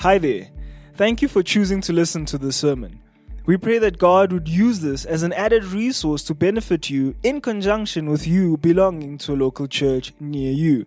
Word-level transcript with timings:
Hi 0.00 0.16
there. 0.16 0.48
Thank 0.94 1.20
you 1.20 1.28
for 1.28 1.42
choosing 1.42 1.82
to 1.82 1.92
listen 1.92 2.24
to 2.24 2.38
this 2.38 2.56
sermon. 2.56 3.02
We 3.44 3.58
pray 3.58 3.76
that 3.80 3.98
God 3.98 4.32
would 4.32 4.48
use 4.48 4.80
this 4.80 5.04
as 5.04 5.22
an 5.22 5.34
added 5.34 5.62
resource 5.62 6.24
to 6.24 6.34
benefit 6.34 6.88
you 6.88 7.14
in 7.22 7.42
conjunction 7.42 8.08
with 8.08 8.26
you 8.26 8.56
belonging 8.56 9.18
to 9.18 9.34
a 9.34 9.36
local 9.36 9.66
church 9.66 10.14
near 10.18 10.52
you. 10.52 10.86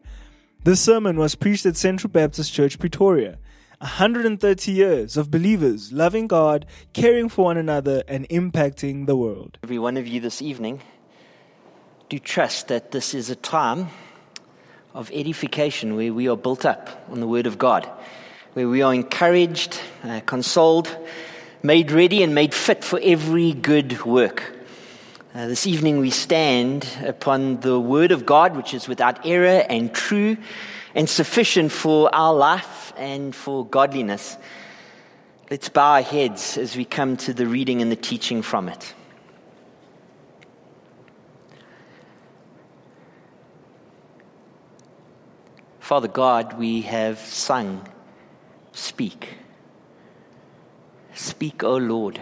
This 0.64 0.82
sermon 0.82 1.18
was 1.18 1.36
preached 1.36 1.68
at 1.68 1.78
Central 1.78 2.10
Baptist 2.10 2.52
Church, 2.54 2.80
Pretoria. 2.80 3.38
130 3.82 4.72
years 4.72 5.16
of 5.16 5.30
believers 5.30 5.94
loving 5.94 6.26
God, 6.26 6.66
caring 6.94 7.30
for 7.30 7.46
one 7.46 7.58
another, 7.58 8.02
and 8.08 8.28
impacting 8.30 9.06
the 9.06 9.16
world. 9.16 9.60
Every 9.62 9.78
one 9.78 9.96
of 9.96 10.08
you 10.08 10.22
this 10.22 10.42
evening, 10.42 10.82
do 12.10 12.18
trust 12.18 12.68
that 12.70 12.90
this 12.90 13.14
is 13.14 13.30
a 13.30 13.36
time 13.36 13.90
of 14.96 15.12
edification 15.14 15.96
where 15.96 16.12
we 16.12 16.28
are 16.28 16.36
built 16.36 16.66
up 16.66 17.06
on 17.12 17.20
the 17.20 17.28
Word 17.28 17.46
of 17.46 17.60
God 17.60 17.88
where 18.54 18.70
we 18.70 18.84
are 18.84 18.94
encouraged, 18.94 19.80
uh, 20.04 20.22
consoled, 20.26 20.96
made 21.64 21.92
ready, 21.92 22.22
and 22.22 22.36
made 22.36 22.54
fit 22.54 22.84
for 22.84 23.00
every 23.02 23.52
good 23.52 24.06
work. 24.06 24.44
Uh, 25.34 25.48
this 25.48 25.66
evening 25.66 25.98
we 25.98 26.12
stand 26.12 26.88
upon 27.04 27.60
the 27.62 27.80
Word 27.80 28.12
of 28.12 28.28
God, 28.28 28.56
which 28.56 28.76
is 28.76 28.88
without 28.88 29.26
error 29.26 29.66
and 29.68 29.92
true 29.92 30.38
and 30.94 31.10
sufficient 31.10 31.72
for 31.72 32.14
our 32.14 32.36
life 32.36 32.94
and 32.96 33.36
for 33.36 33.66
godliness. 33.66 34.38
Let's 35.50 35.70
bow 35.70 35.94
our 35.94 36.02
heads 36.04 36.56
as 36.56 36.76
we 36.78 36.86
come 36.86 37.18
to 37.18 37.34
the 37.34 37.48
reading 37.48 37.82
and 37.82 37.92
the 37.92 37.96
teaching 37.96 38.44
from 38.44 38.70
it. 38.70 38.94
Father 45.80 46.08
God, 46.08 46.60
we 46.60 46.82
have 46.82 47.18
sung 47.18 47.88
Speak. 48.74 49.36
Speak, 51.14 51.64
O 51.64 51.78
Lord. 51.78 52.20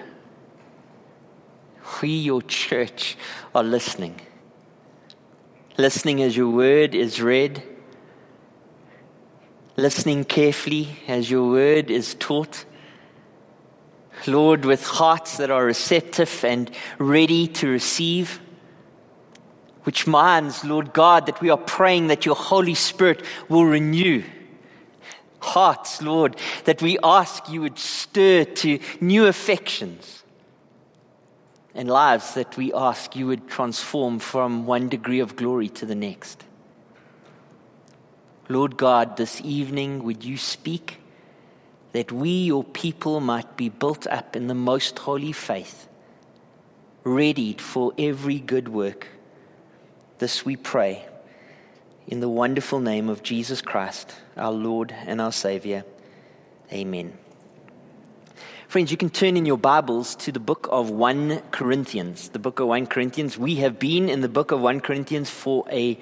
We, 2.01 2.09
your 2.09 2.41
church, 2.41 3.17
are 3.55 3.63
listening. 3.63 4.19
Listening 5.77 6.21
as 6.21 6.35
your 6.35 6.49
word 6.49 6.93
is 6.93 7.21
read. 7.21 7.63
Listening 9.77 10.25
carefully 10.25 10.89
as 11.07 11.31
your 11.31 11.49
word 11.49 11.89
is 11.89 12.15
taught. 12.15 12.65
Lord, 14.27 14.65
with 14.65 14.83
hearts 14.83 15.37
that 15.37 15.49
are 15.49 15.65
receptive 15.65 16.43
and 16.43 16.69
ready 16.99 17.47
to 17.47 17.69
receive. 17.69 18.41
Which 19.83 20.05
minds, 20.05 20.65
Lord 20.65 20.91
God, 20.91 21.25
that 21.27 21.41
we 21.41 21.49
are 21.49 21.57
praying 21.57 22.07
that 22.07 22.25
your 22.25 22.35
Holy 22.35 22.75
Spirit 22.75 23.23
will 23.47 23.65
renew 23.65 24.23
hearts, 25.41 26.01
Lord, 26.01 26.35
that 26.65 26.81
we 26.81 26.97
ask 27.03 27.49
you 27.49 27.61
would 27.61 27.79
stir 27.79 28.45
to 28.45 28.79
new 28.99 29.25
affections 29.27 30.23
and 31.73 31.89
lives 31.89 32.33
that 32.33 32.57
we 32.57 32.73
ask 32.73 33.15
you 33.15 33.27
would 33.27 33.47
transform 33.47 34.19
from 34.19 34.65
one 34.65 34.89
degree 34.89 35.19
of 35.19 35.35
glory 35.35 35.69
to 35.69 35.85
the 35.85 35.95
next. 35.95 36.43
Lord 38.49 38.77
God, 38.77 39.17
this 39.17 39.41
evening 39.43 40.03
would 40.03 40.23
you 40.23 40.37
speak 40.37 40.97
that 41.93 42.11
we, 42.11 42.29
your 42.29 42.63
people, 42.63 43.19
might 43.19 43.57
be 43.57 43.69
built 43.69 44.07
up 44.07 44.35
in 44.35 44.47
the 44.47 44.55
most 44.55 44.99
holy 44.99 45.31
faith, 45.31 45.87
readied 47.03 47.61
for 47.61 47.93
every 47.97 48.39
good 48.39 48.67
work. 48.69 49.07
This 50.19 50.45
we 50.45 50.55
pray 50.55 51.05
in 52.07 52.19
the 52.19 52.29
wonderful 52.29 52.79
name 52.79 53.09
of 53.09 53.23
Jesus 53.23 53.61
Christ, 53.61 54.15
our 54.35 54.51
Lord 54.51 54.93
and 55.05 55.21
our 55.21 55.31
Savior. 55.31 55.85
Amen. 56.71 57.17
Friends, 58.67 58.89
you 58.89 58.97
can 58.97 59.09
turn 59.09 59.35
in 59.35 59.45
your 59.45 59.57
Bibles 59.57 60.15
to 60.15 60.31
the 60.31 60.39
book 60.39 60.67
of 60.71 60.89
1 60.89 61.41
Corinthians. 61.51 62.29
The 62.29 62.39
book 62.39 62.59
of 62.59 62.67
1 62.67 62.87
Corinthians. 62.87 63.37
We 63.37 63.55
have 63.55 63.79
been 63.79 64.07
in 64.07 64.21
the 64.21 64.29
book 64.29 64.51
of 64.51 64.61
1 64.61 64.79
Corinthians 64.79 65.29
for 65.29 65.65
a 65.69 65.99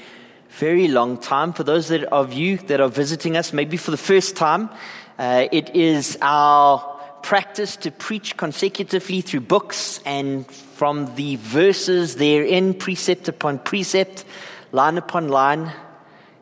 very 0.50 0.88
long 0.88 1.18
time. 1.18 1.54
For 1.54 1.64
those 1.64 1.88
that, 1.88 2.04
of 2.06 2.32
you 2.32 2.58
that 2.58 2.80
are 2.80 2.90
visiting 2.90 3.36
us, 3.36 3.54
maybe 3.54 3.76
for 3.76 3.92
the 3.92 3.98
first 3.98 4.36
time, 4.36 4.70
uh, 5.18 5.48
it 5.52 5.76
is 5.76 6.18
our 6.22 6.80
practice 7.24 7.76
to 7.78 7.92
preach 7.92 8.38
consecutively 8.38 9.22
through 9.22 9.42
books 9.42 10.00
and 10.06 10.50
from 10.50 11.14
the 11.16 11.36
verses 11.38 12.16
therein, 12.16 12.74
precept 12.74 13.28
upon 13.28 13.60
precept, 13.60 14.26
line 14.72 14.98
upon 14.98 15.28
line, 15.28 15.72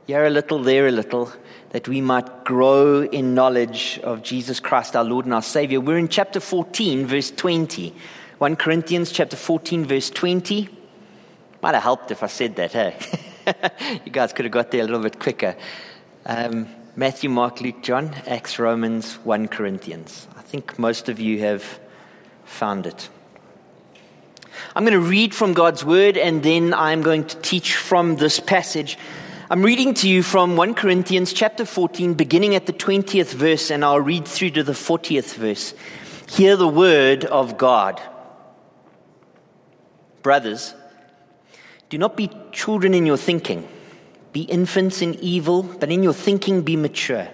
here 0.07 0.25
a 0.25 0.29
little, 0.29 0.59
there 0.59 0.88
a 0.88 0.91
little, 0.91 1.29
that 1.72 1.85
we 1.90 2.00
might 2.00 2.45
grow 2.45 3.01
in 3.03 3.35
knowledge 3.35 4.00
of 4.03 4.23
Jesus 4.23 4.62
Christ, 4.62 4.95
our 4.95 5.03
Lord 5.03 5.25
and 5.25 5.34
our 5.34 5.41
Savior. 5.41 5.81
We're 5.81 5.97
in 5.97 6.07
chapter 6.07 6.40
14, 6.40 7.06
verse 7.06 7.29
20. 7.29 7.94
1 8.38 8.56
Corinthians 8.56 9.12
chapter 9.12 9.35
14, 9.35 9.84
verse 9.85 10.09
20. 10.09 10.69
Might 11.62 11.73
have 11.73 11.84
helped 11.84 12.12
if 12.12 12.23
I 12.23 12.28
said 12.28 12.56
that, 12.56 12.72
hey? 12.72 12.97
you 14.06 14.12
guys 14.12 14.31
could 14.31 14.46
have 14.46 14.51
got 14.53 14.72
there 14.72 14.79
a 14.79 14.85
little 14.85 15.01
bit 15.01 15.19
quicker. 15.19 15.57
Um, 16.25 16.69
Matthew, 16.96 17.29
Mark, 17.29 17.59
Luke, 17.59 17.84
John, 17.84 18.13
Acts, 18.28 18.59
Romans, 18.59 19.16
1 19.25 19.50
Corinthians. 19.50 20.25
I 20.38 20.41
think 20.41 20.79
most 20.79 21.09
of 21.09 21.19
you 21.19 21.40
have 21.40 21.81
found 22.46 22.88
it. 22.88 23.09
I'm 24.73 24.85
going 24.85 24.94
to 24.94 25.01
read 25.01 25.35
from 25.35 25.53
God's 25.53 25.84
word 25.84 26.17
and 26.17 26.41
then 26.44 26.73
I'm 26.73 27.01
going 27.01 27.25
to 27.25 27.38
teach 27.41 27.75
from 27.75 28.16
this 28.16 28.40
passage. 28.40 28.97
I'm 29.50 29.63
reading 29.63 29.94
to 29.94 30.09
you 30.09 30.24
from 30.24 30.58
1 30.58 30.74
Corinthians 30.74 31.31
chapter 31.31 31.63
14, 31.63 32.16
beginning 32.16 32.53
at 32.56 32.66
the 32.66 32.74
20th 32.74 33.34
verse, 33.34 33.72
and 33.72 33.85
I'll 33.85 34.02
read 34.02 34.28
through 34.28 34.50
to 34.50 34.63
the 34.63 34.74
40th 34.74 35.35
verse. 35.35 35.74
Hear 36.30 36.58
the 36.58 36.68
word 36.68 37.24
of 37.24 37.58
God. 37.58 38.02
Brothers, 40.22 40.75
do 41.88 41.97
not 41.97 42.18
be 42.18 42.30
children 42.52 42.94
in 42.94 43.06
your 43.06 43.16
thinking. 43.16 43.66
Be 44.34 44.41
infants 44.41 45.02
in 45.02 45.13
evil, 45.22 45.64
but 45.64 45.90
in 45.94 46.03
your 46.03 46.12
thinking 46.12 46.64
be 46.64 46.75
mature. 46.75 47.29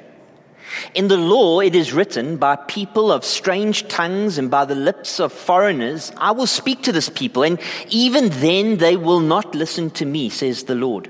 In 0.94 1.08
the 1.08 1.18
law 1.18 1.62
it 1.62 1.74
is 1.74 1.94
written, 1.94 2.38
by 2.38 2.58
people 2.58 3.12
of 3.12 3.26
strange 3.26 3.88
tongues 3.88 4.38
and 4.38 4.52
by 4.52 4.66
the 4.66 4.76
lips 4.76 5.20
of 5.20 5.34
foreigners, 5.34 6.12
I 6.18 6.30
will 6.30 6.46
speak 6.46 6.84
to 6.84 6.92
this 6.92 7.10
people, 7.10 7.42
and 7.42 7.60
even 7.90 8.30
then 8.30 8.78
they 8.78 8.98
will 8.98 9.20
not 9.20 9.56
listen 9.56 9.90
to 9.92 10.06
me, 10.06 10.30
says 10.30 10.66
the 10.66 10.76
Lord. 10.76 11.10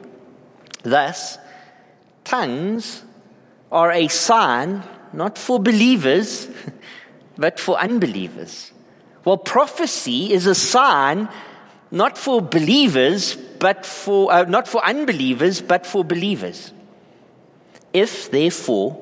Thus, 0.84 1.38
tongues 2.24 3.04
are 3.72 3.92
a 3.92 4.08
sign 4.08 4.84
not 5.14 5.38
for 5.38 5.60
believers, 5.60 6.48
but 7.38 7.60
for 7.60 7.78
unbelievers. 7.78 8.72
Well, 9.26 9.38
prophecy 9.38 10.34
is 10.34 10.46
a 10.48 10.56
sign 10.56 11.30
not 11.92 12.18
for 12.18 12.42
believers, 12.42 13.36
but 13.36 13.86
for, 13.86 14.32
uh, 14.32 14.44
not 14.44 14.68
for 14.68 14.84
unbelievers, 14.84 15.62
but 15.62 15.86
for 15.86 16.04
believers. 16.04 16.74
If, 17.94 18.32
therefore, 18.32 19.00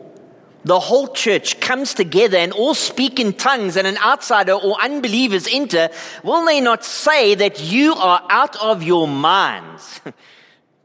the 0.63 0.79
whole 0.79 1.07
church 1.07 1.59
comes 1.59 1.93
together 1.93 2.37
and 2.37 2.51
all 2.53 2.75
speak 2.75 3.19
in 3.19 3.33
tongues 3.33 3.77
and 3.77 3.87
an 3.87 3.97
outsider 3.97 4.53
or 4.53 4.79
unbelievers 4.79 5.47
enter, 5.51 5.89
will 6.23 6.45
they 6.45 6.61
not 6.61 6.83
say 6.83 7.33
that 7.33 7.63
you 7.63 7.95
are 7.95 8.21
out 8.29 8.55
of 8.57 8.83
your 8.83 9.07
minds? 9.07 10.01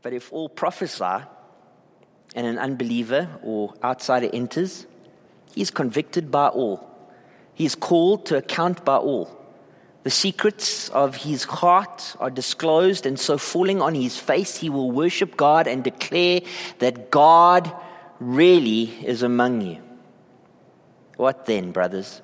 But 0.07 0.13
if 0.13 0.33
all 0.33 0.49
prophesy 0.49 1.27
and 2.37 2.47
an 2.47 2.61
unbeliever 2.61 3.29
or 3.43 3.75
outsider 3.83 4.31
enters, 4.33 4.87
he 5.53 5.63
is 5.63 5.73
convicted 5.73 6.31
by 6.31 6.47
all. 6.47 6.89
He 7.55 7.65
is 7.65 7.75
called 7.75 8.25
to 8.27 8.37
account 8.37 8.85
by 8.85 8.99
all. 8.99 9.37
The 10.05 10.11
secrets 10.11 10.91
of 10.91 11.17
his 11.17 11.43
heart 11.43 12.15
are 12.21 12.31
disclosed, 12.31 13.05
and 13.05 13.19
so 13.19 13.37
falling 13.37 13.83
on 13.83 13.97
his 13.97 14.17
face, 14.17 14.55
he 14.55 14.71
will 14.71 14.93
worship 14.93 15.37
God 15.37 15.67
and 15.67 15.83
declare 15.83 16.41
that 16.79 17.11
God 17.11 17.75
really 18.21 18.85
is 19.05 19.25
among 19.25 19.63
you. 19.63 19.83
What 21.17 21.47
then, 21.47 21.73
brothers? 21.73 22.23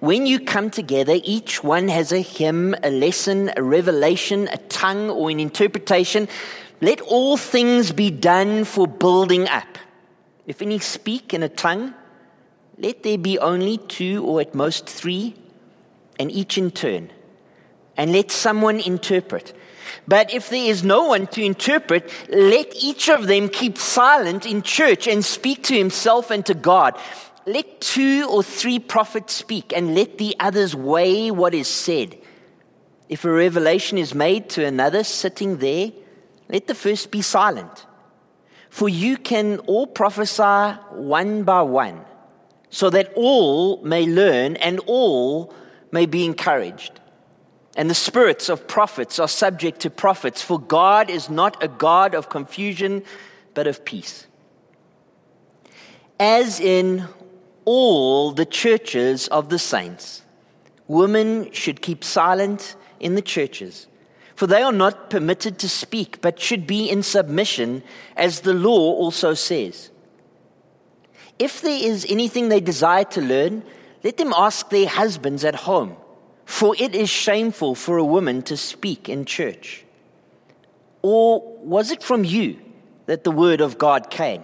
When 0.00 0.26
you 0.26 0.40
come 0.40 0.70
together, 0.70 1.20
each 1.22 1.62
one 1.62 1.88
has 1.88 2.10
a 2.10 2.18
hymn, 2.18 2.74
a 2.82 2.90
lesson, 2.90 3.52
a 3.56 3.62
revelation, 3.62 4.48
a 4.48 4.56
tongue, 4.56 5.10
or 5.10 5.30
an 5.30 5.38
interpretation. 5.38 6.28
Let 6.80 7.00
all 7.02 7.36
things 7.36 7.92
be 7.92 8.10
done 8.10 8.64
for 8.64 8.86
building 8.86 9.48
up. 9.48 9.78
If 10.46 10.62
any 10.62 10.78
speak 10.78 11.34
in 11.34 11.42
a 11.42 11.48
tongue, 11.48 11.94
let 12.78 13.02
there 13.02 13.18
be 13.18 13.38
only 13.38 13.76
two 13.76 14.24
or 14.24 14.40
at 14.40 14.54
most 14.54 14.88
three, 14.88 15.34
and 16.18 16.32
each 16.32 16.56
in 16.56 16.70
turn. 16.70 17.10
And 17.96 18.12
let 18.12 18.30
someone 18.30 18.80
interpret. 18.80 19.52
But 20.08 20.32
if 20.32 20.48
there 20.48 20.70
is 20.70 20.82
no 20.82 21.04
one 21.04 21.26
to 21.28 21.44
interpret, 21.44 22.10
let 22.30 22.74
each 22.82 23.10
of 23.10 23.26
them 23.26 23.50
keep 23.50 23.76
silent 23.76 24.46
in 24.46 24.62
church 24.62 25.06
and 25.06 25.22
speak 25.22 25.64
to 25.64 25.76
himself 25.76 26.30
and 26.30 26.46
to 26.46 26.54
God. 26.54 26.98
Let 27.46 27.80
two 27.80 28.26
or 28.30 28.42
three 28.42 28.78
prophets 28.78 29.34
speak, 29.34 29.74
and 29.76 29.94
let 29.94 30.16
the 30.16 30.34
others 30.40 30.74
weigh 30.74 31.30
what 31.30 31.54
is 31.54 31.68
said. 31.68 32.16
If 33.10 33.24
a 33.24 33.30
revelation 33.30 33.98
is 33.98 34.14
made 34.14 34.48
to 34.50 34.64
another 34.64 35.04
sitting 35.04 35.58
there, 35.58 35.92
let 36.50 36.66
the 36.66 36.74
first 36.74 37.10
be 37.10 37.22
silent. 37.22 37.86
For 38.68 38.88
you 38.88 39.16
can 39.16 39.58
all 39.60 39.86
prophesy 39.86 40.78
one 40.90 41.44
by 41.44 41.62
one, 41.62 42.04
so 42.68 42.90
that 42.90 43.12
all 43.16 43.82
may 43.82 44.06
learn 44.06 44.56
and 44.56 44.80
all 44.86 45.54
may 45.90 46.06
be 46.06 46.24
encouraged. 46.24 47.00
And 47.76 47.88
the 47.88 47.94
spirits 47.94 48.48
of 48.48 48.66
prophets 48.66 49.18
are 49.18 49.28
subject 49.28 49.80
to 49.80 49.90
prophets, 49.90 50.42
for 50.42 50.58
God 50.60 51.08
is 51.08 51.30
not 51.30 51.62
a 51.62 51.68
God 51.68 52.14
of 52.14 52.28
confusion, 52.28 53.02
but 53.54 53.66
of 53.66 53.84
peace. 53.84 54.26
As 56.18 56.60
in 56.60 57.06
all 57.64 58.32
the 58.32 58.44
churches 58.44 59.28
of 59.28 59.48
the 59.48 59.58
saints, 59.58 60.22
women 60.86 61.50
should 61.52 61.80
keep 61.80 62.04
silent 62.04 62.76
in 62.98 63.14
the 63.14 63.22
churches, 63.22 63.86
for 64.40 64.46
they 64.46 64.62
are 64.62 64.72
not 64.72 65.10
permitted 65.10 65.58
to 65.58 65.68
speak, 65.68 66.22
but 66.22 66.40
should 66.40 66.66
be 66.66 66.88
in 66.88 67.02
submission, 67.02 67.82
as 68.16 68.40
the 68.40 68.54
law 68.54 68.94
also 68.94 69.34
says. 69.34 69.90
If 71.38 71.60
there 71.60 71.84
is 71.92 72.06
anything 72.08 72.48
they 72.48 72.60
desire 72.60 73.04
to 73.04 73.20
learn, 73.20 73.62
let 74.02 74.16
them 74.16 74.32
ask 74.34 74.70
their 74.70 74.88
husbands 74.88 75.44
at 75.44 75.54
home 75.54 75.94
for 76.50 76.74
it 76.80 76.96
is 76.96 77.08
shameful 77.08 77.76
for 77.76 77.96
a 77.96 78.04
woman 78.04 78.42
to 78.42 78.56
speak 78.56 79.08
in 79.08 79.24
church. 79.24 79.84
Or 81.00 81.40
was 81.58 81.92
it 81.92 82.02
from 82.02 82.24
you 82.24 82.58
that 83.06 83.22
the 83.22 83.30
word 83.30 83.60
of 83.60 83.78
God 83.78 84.10
came? 84.10 84.42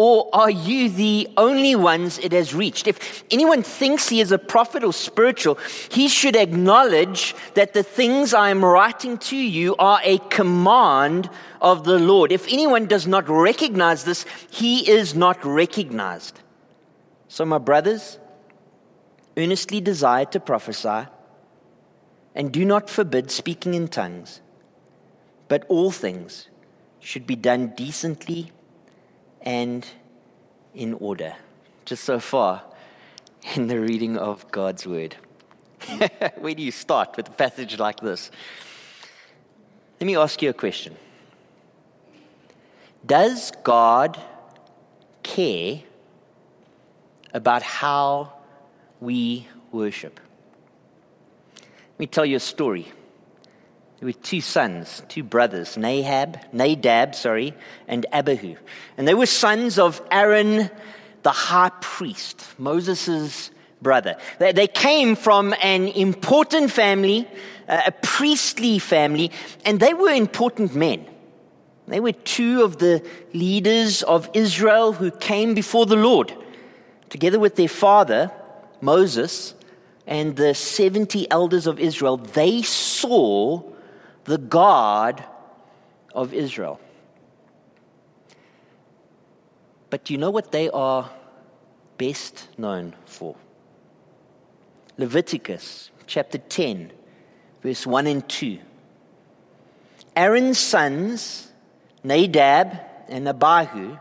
Or 0.00 0.28
are 0.32 0.48
you 0.48 0.90
the 0.90 1.26
only 1.36 1.74
ones 1.74 2.20
it 2.20 2.30
has 2.30 2.54
reached? 2.54 2.86
If 2.86 3.24
anyone 3.32 3.64
thinks 3.64 4.08
he 4.08 4.20
is 4.20 4.30
a 4.30 4.38
prophet 4.38 4.84
or 4.84 4.92
spiritual, 4.92 5.58
he 5.90 6.06
should 6.06 6.36
acknowledge 6.36 7.34
that 7.54 7.72
the 7.72 7.82
things 7.82 8.32
I 8.32 8.50
am 8.50 8.64
writing 8.64 9.18
to 9.18 9.36
you 9.36 9.74
are 9.74 10.00
a 10.04 10.18
command 10.30 11.28
of 11.60 11.82
the 11.82 11.98
Lord. 11.98 12.30
If 12.30 12.46
anyone 12.46 12.86
does 12.86 13.08
not 13.08 13.28
recognize 13.28 14.04
this, 14.04 14.24
he 14.48 14.88
is 14.88 15.16
not 15.16 15.44
recognized. 15.44 16.38
So, 17.26 17.44
my 17.44 17.58
brothers, 17.58 18.20
earnestly 19.36 19.80
desire 19.80 20.26
to 20.26 20.38
prophesy 20.38 21.08
and 22.36 22.52
do 22.52 22.64
not 22.64 22.88
forbid 22.88 23.32
speaking 23.32 23.74
in 23.74 23.88
tongues, 23.88 24.42
but 25.48 25.66
all 25.68 25.90
things 25.90 26.46
should 27.00 27.26
be 27.26 27.34
done 27.34 27.72
decently 27.74 28.52
and 29.42 29.86
in 30.74 30.94
order. 30.94 31.34
Just 31.84 32.04
so 32.04 32.20
far 32.20 32.62
in 33.54 33.66
the 33.66 33.80
reading 33.80 34.16
of 34.16 34.50
God's 34.50 34.86
word. 34.86 35.16
Where 36.38 36.54
do 36.54 36.62
you 36.62 36.72
start 36.72 37.16
with 37.16 37.28
a 37.28 37.32
passage 37.32 37.78
like 37.78 38.00
this? 38.00 38.30
Let 40.00 40.06
me 40.06 40.16
ask 40.16 40.40
you 40.42 40.50
a 40.50 40.54
question 40.54 40.96
Does 43.04 43.52
God 43.62 44.20
care 45.22 45.80
about 47.32 47.62
how 47.62 48.32
we 49.00 49.48
worship? 49.72 50.20
Let 51.92 52.00
me 52.00 52.06
tell 52.06 52.26
you 52.26 52.36
a 52.36 52.40
story. 52.40 52.92
Were 54.00 54.12
two 54.12 54.40
sons, 54.40 55.02
two 55.08 55.24
brothers, 55.24 55.76
Nahab, 55.76 56.40
Nadab, 56.52 57.16
sorry, 57.16 57.54
and 57.88 58.06
Abihu. 58.12 58.54
And 58.96 59.08
they 59.08 59.14
were 59.14 59.26
sons 59.26 59.78
of 59.78 60.00
Aaron, 60.12 60.70
the 61.24 61.30
high 61.30 61.72
priest, 61.80 62.46
Moses' 62.58 63.50
brother. 63.82 64.16
They, 64.38 64.52
they 64.52 64.68
came 64.68 65.16
from 65.16 65.52
an 65.62 65.88
important 65.88 66.70
family, 66.70 67.26
uh, 67.68 67.82
a 67.86 67.92
priestly 67.92 68.78
family, 68.78 69.32
and 69.64 69.80
they 69.80 69.94
were 69.94 70.10
important 70.10 70.76
men. 70.76 71.04
They 71.88 72.00
were 72.00 72.12
two 72.12 72.62
of 72.62 72.78
the 72.78 73.04
leaders 73.32 74.04
of 74.04 74.30
Israel 74.32 74.92
who 74.92 75.10
came 75.10 75.54
before 75.54 75.86
the 75.86 75.96
Lord, 75.96 76.32
together 77.08 77.40
with 77.40 77.56
their 77.56 77.68
father, 77.68 78.30
Moses 78.80 79.54
and 80.06 80.36
the 80.36 80.54
70 80.54 81.30
elders 81.30 81.66
of 81.66 81.78
Israel, 81.78 82.16
they 82.16 82.62
saw 82.62 83.62
the 84.28 84.36
God 84.36 85.24
of 86.14 86.34
Israel. 86.34 86.78
But 89.88 90.04
do 90.04 90.12
you 90.12 90.18
know 90.18 90.28
what 90.30 90.52
they 90.52 90.68
are 90.68 91.10
best 91.96 92.46
known 92.58 92.94
for? 93.06 93.36
Leviticus 94.98 95.90
chapter 96.06 96.36
10, 96.36 96.92
verse 97.62 97.86
1 97.86 98.06
and 98.06 98.28
2. 98.28 98.58
Aaron's 100.14 100.58
sons, 100.58 101.50
Nadab 102.04 102.78
and 103.08 103.26
Abihu, 103.28 103.96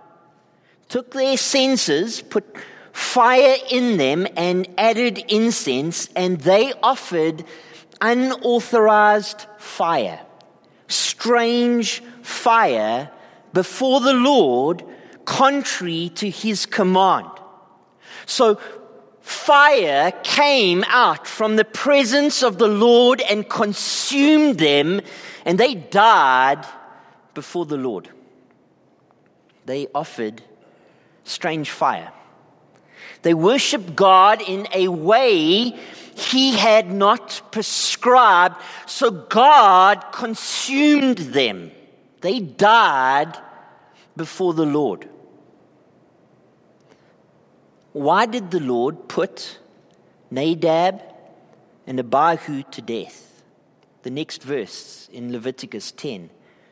took 0.89 1.12
their 1.12 1.38
censers, 1.38 2.21
put 2.21 2.44
fire 2.91 3.56
in 3.71 3.95
them 3.95 4.27
and 4.35 4.68
added 4.77 5.19
incense, 5.29 6.09
and 6.18 6.41
they 6.41 6.74
offered 6.83 7.45
unauthorized 8.01 9.45
fire, 9.57 10.19
strange 10.88 12.01
fire 12.21 13.09
before 13.53 13.99
the 14.01 14.13
Lord, 14.13 14.83
contrary 15.25 16.09
to 16.15 16.29
his 16.29 16.65
command. 16.65 17.29
So 18.25 18.59
fire 19.21 20.11
came 20.23 20.83
out 20.88 21.27
from 21.27 21.55
the 21.55 21.65
presence 21.65 22.44
of 22.44 22.57
the 22.57 22.67
Lord 22.67 23.21
and 23.21 23.47
consumed 23.49 24.57
them, 24.59 25.01
and 25.45 25.57
they 25.57 25.75
died 25.75 26.65
before 27.33 27.65
the 27.65 27.77
Lord. 27.77 28.09
They 29.65 29.88
offered 29.93 30.41
strange 31.23 31.71
fire. 31.71 32.11
They 33.21 33.33
worshiped 33.33 33.95
God 33.95 34.41
in 34.41 34.67
a 34.73 34.88
way 34.88 35.77
he 36.19 36.57
had 36.57 36.91
not 36.91 37.41
prescribed, 37.51 38.55
so 38.85 39.11
God 39.11 40.03
consumed 40.11 41.17
them. 41.17 41.71
They 42.21 42.39
died 42.39 43.37
before 44.15 44.53
the 44.53 44.65
Lord. 44.65 45.07
Why 47.93 48.25
did 48.25 48.51
the 48.51 48.59
Lord 48.59 49.07
put 49.07 49.59
Nadab 50.29 51.01
and 51.85 51.99
Abihu 51.99 52.63
to 52.71 52.81
death? 52.81 53.43
The 54.03 54.11
next 54.11 54.43
verse 54.43 55.09
in 55.11 55.31
Leviticus 55.31 55.91
10, 55.91 56.29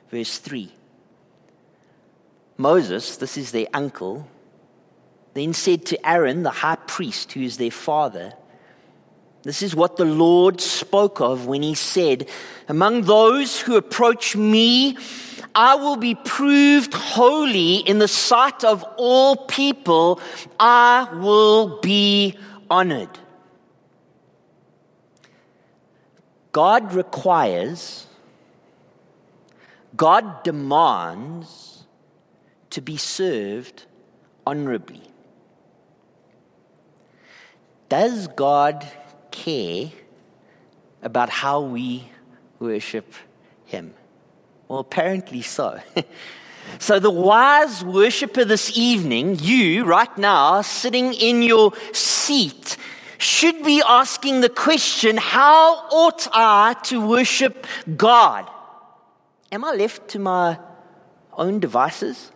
verse 0.10 0.38
3. 0.38 0.72
Moses, 2.58 3.18
this 3.18 3.38
is 3.38 3.52
their 3.52 3.68
uncle, 3.74 4.28
then 5.34 5.54
said 5.54 5.86
to 5.88 6.08
Aaron, 6.08 6.44
the 6.44 6.50
high 6.50 6.78
priest, 6.78 7.34
who 7.34 7.42
is 7.42 7.58
their 7.58 7.72
father, 7.72 8.34
This 9.46 9.62
is 9.62 9.76
what 9.76 9.96
the 9.96 10.06
Lord 10.06 10.60
spoke 10.60 11.22
of 11.22 11.46
when 11.46 11.62
he 11.62 11.76
said, 11.76 12.28
Among 12.68 13.04
those 13.04 13.62
who 13.62 13.76
approach 13.76 14.36
me, 14.36 14.98
I 15.54 15.76
will 15.76 15.98
be 15.98 16.16
proved 16.16 16.96
holy 16.96 17.76
in 17.76 18.00
the 18.00 18.08
sight 18.08 18.64
of 18.64 18.84
all 18.98 19.36
people. 19.36 20.20
I 20.60 21.08
will 21.14 21.80
be 21.80 22.40
honored. 22.72 23.20
God 26.52 26.96
requires, 26.96 28.08
God 29.96 30.44
demands 30.44 31.86
to 32.72 32.82
be 32.82 32.98
served 32.98 33.86
honorably. 34.48 35.04
Does 37.90 38.28
God 38.30 38.88
care 39.36 39.92
about 41.02 41.30
how 41.30 41.62
we 41.62 42.10
worship 42.60 43.14
Him? 43.66 43.94
Well, 44.68 44.80
apparently 44.80 45.42
so. 45.42 45.80
so, 46.80 47.00
the 47.00 47.12
wise 47.12 47.84
worshiper 47.84 48.46
this 48.46 48.78
evening, 48.78 49.38
you 49.40 49.86
right 49.86 50.18
now, 50.18 50.62
sitting 50.62 51.14
in 51.14 51.42
your 51.42 51.74
seat, 51.94 52.78
should 53.18 53.64
be 53.64 53.82
asking 53.88 54.42
the 54.42 54.50
question 54.50 55.18
how 55.18 55.76
ought 55.90 56.28
I 56.32 56.76
to 56.86 57.06
worship 57.06 57.68
God? 57.96 58.50
Am 59.52 59.64
I 59.64 59.74
left 59.74 60.10
to 60.10 60.20
my 60.20 60.58
own 61.34 61.60
devices? 61.60 62.32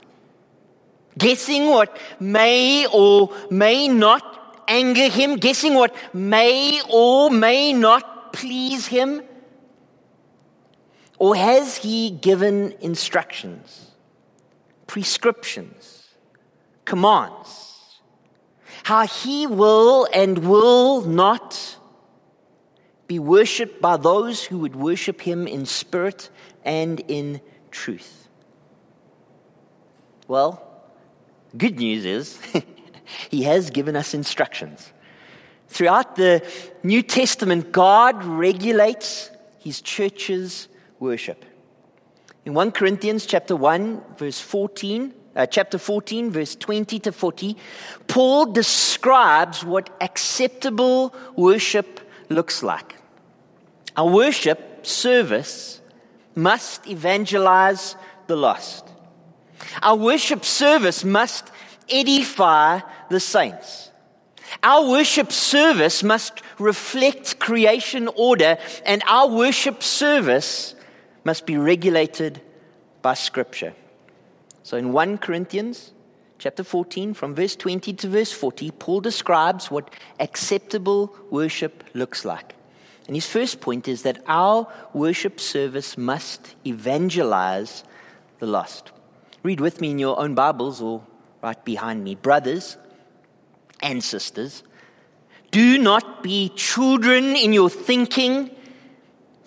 Guessing 1.18 1.70
what 1.70 1.98
may 2.20 2.86
or 2.88 3.34
may 3.50 3.88
not 3.88 4.29
anger 4.70 5.10
him, 5.10 5.36
guessing 5.36 5.74
what 5.74 5.94
may 6.14 6.82
or 6.90 7.30
may 7.30 7.74
not 7.74 8.32
please 8.32 8.88
him? 8.88 9.22
Or 11.18 11.36
has 11.36 11.76
he 11.76 12.12
given 12.12 12.74
instructions, 12.80 13.92
prescriptions, 14.88 16.08
commands? 16.86 17.66
How 18.84 19.06
he 19.06 19.46
will 19.46 20.08
and 20.14 20.38
will 20.48 21.02
not 21.02 21.78
be 23.10 23.20
worshipped 23.20 23.82
by 23.82 23.98
those 23.98 24.44
who 24.46 24.60
would 24.60 24.76
worship 24.76 25.20
him 25.20 25.48
in 25.48 25.66
spirit 25.66 26.30
and 26.64 27.02
in 27.08 27.42
truth. 27.72 28.30
Well, 30.28 30.64
good 31.58 31.80
news 31.80 32.06
is 32.06 32.40
He 33.30 33.44
has 33.44 33.70
given 33.70 33.96
us 33.96 34.14
instructions. 34.14 34.92
Throughout 35.68 36.16
the 36.16 36.46
New 36.84 37.04
Testament, 37.04 37.72
God 37.72 38.24
regulates 38.24 39.30
his 39.60 39.82
church's 39.82 40.68
worship. 41.00 41.46
In 42.46 42.54
1 42.54 42.72
Corinthians 42.72 43.26
chapter 43.26 43.56
1 43.56 44.02
verse 44.18 44.40
14, 44.40 45.14
uh, 45.36 45.46
chapter 45.46 45.78
14 45.78 46.32
verse 46.32 46.56
20 46.56 47.00
to 47.00 47.12
40, 47.12 47.56
Paul 48.08 48.48
describes 48.48 49.64
what 49.64 49.96
acceptable 50.02 51.14
worship 51.36 52.00
looks 52.30 52.64
like. 52.64 52.96
Our 53.96 54.10
worship 54.10 54.86
service 54.86 55.82
must 56.36 56.88
evangelize 56.88 57.96
the 58.28 58.36
lost. 58.36 58.88
Our 59.82 59.96
worship 59.96 60.46
service 60.46 61.04
must 61.04 61.52
edify 61.90 62.80
the 63.10 63.20
saints. 63.20 63.92
Our 64.64 64.90
worship 64.90 65.32
service 65.32 66.04
must 66.04 66.42
reflect 66.58 67.40
creation 67.40 68.10
order, 68.16 68.58
and 68.86 69.04
our 69.08 69.28
worship 69.28 69.84
service 69.84 70.76
must 71.24 71.46
be 71.46 71.58
regulated 71.58 72.42
by 73.02 73.14
Scripture. 73.14 73.74
So 74.64 74.78
in 74.78 74.92
1 74.92 75.20
Corinthians 75.20 75.92
chapter 76.38 76.64
14, 76.64 77.14
from 77.14 77.36
verse 77.36 77.56
20 77.56 77.94
to 77.94 78.08
verse 78.08 78.32
40, 78.32 78.72
Paul 78.72 79.02
describes 79.02 79.70
what 79.70 79.94
acceptable 80.20 81.16
worship 81.30 81.84
looks 81.94 82.26
like. 82.26 82.56
And 83.08 83.16
his 83.16 83.26
first 83.26 83.60
point 83.60 83.88
is 83.88 84.04
that 84.04 84.24
our 84.28 84.68
worship 84.94 85.40
service 85.40 85.98
must 85.98 86.56
evangelize 86.66 87.84
the 88.40 88.46
lost. 88.46 88.92
Read 89.42 89.60
with 89.60 89.82
me 89.82 89.92
in 89.92 90.00
your 90.00 90.20
own 90.20 90.36
Bibles 90.36 90.82
or 90.82 91.04
right 91.42 91.64
behind 91.66 92.04
me. 92.04 92.16
Brothers 92.16 92.78
and 93.82 94.04
sisters, 94.04 94.64
do 95.52 95.78
not 95.78 96.22
be 96.22 96.50
children 96.50 97.36
in 97.36 97.54
your 97.54 97.70
thinking, 97.70 98.52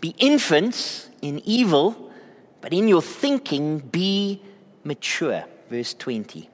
be 0.00 0.14
infants 0.18 1.08
in 1.20 1.40
evil, 1.44 2.10
but 2.60 2.72
in 2.72 2.88
your 2.88 3.02
thinking 3.02 3.78
be 3.78 4.42
mature. 4.84 5.44
Verse 5.70 5.94
20. 5.94 6.48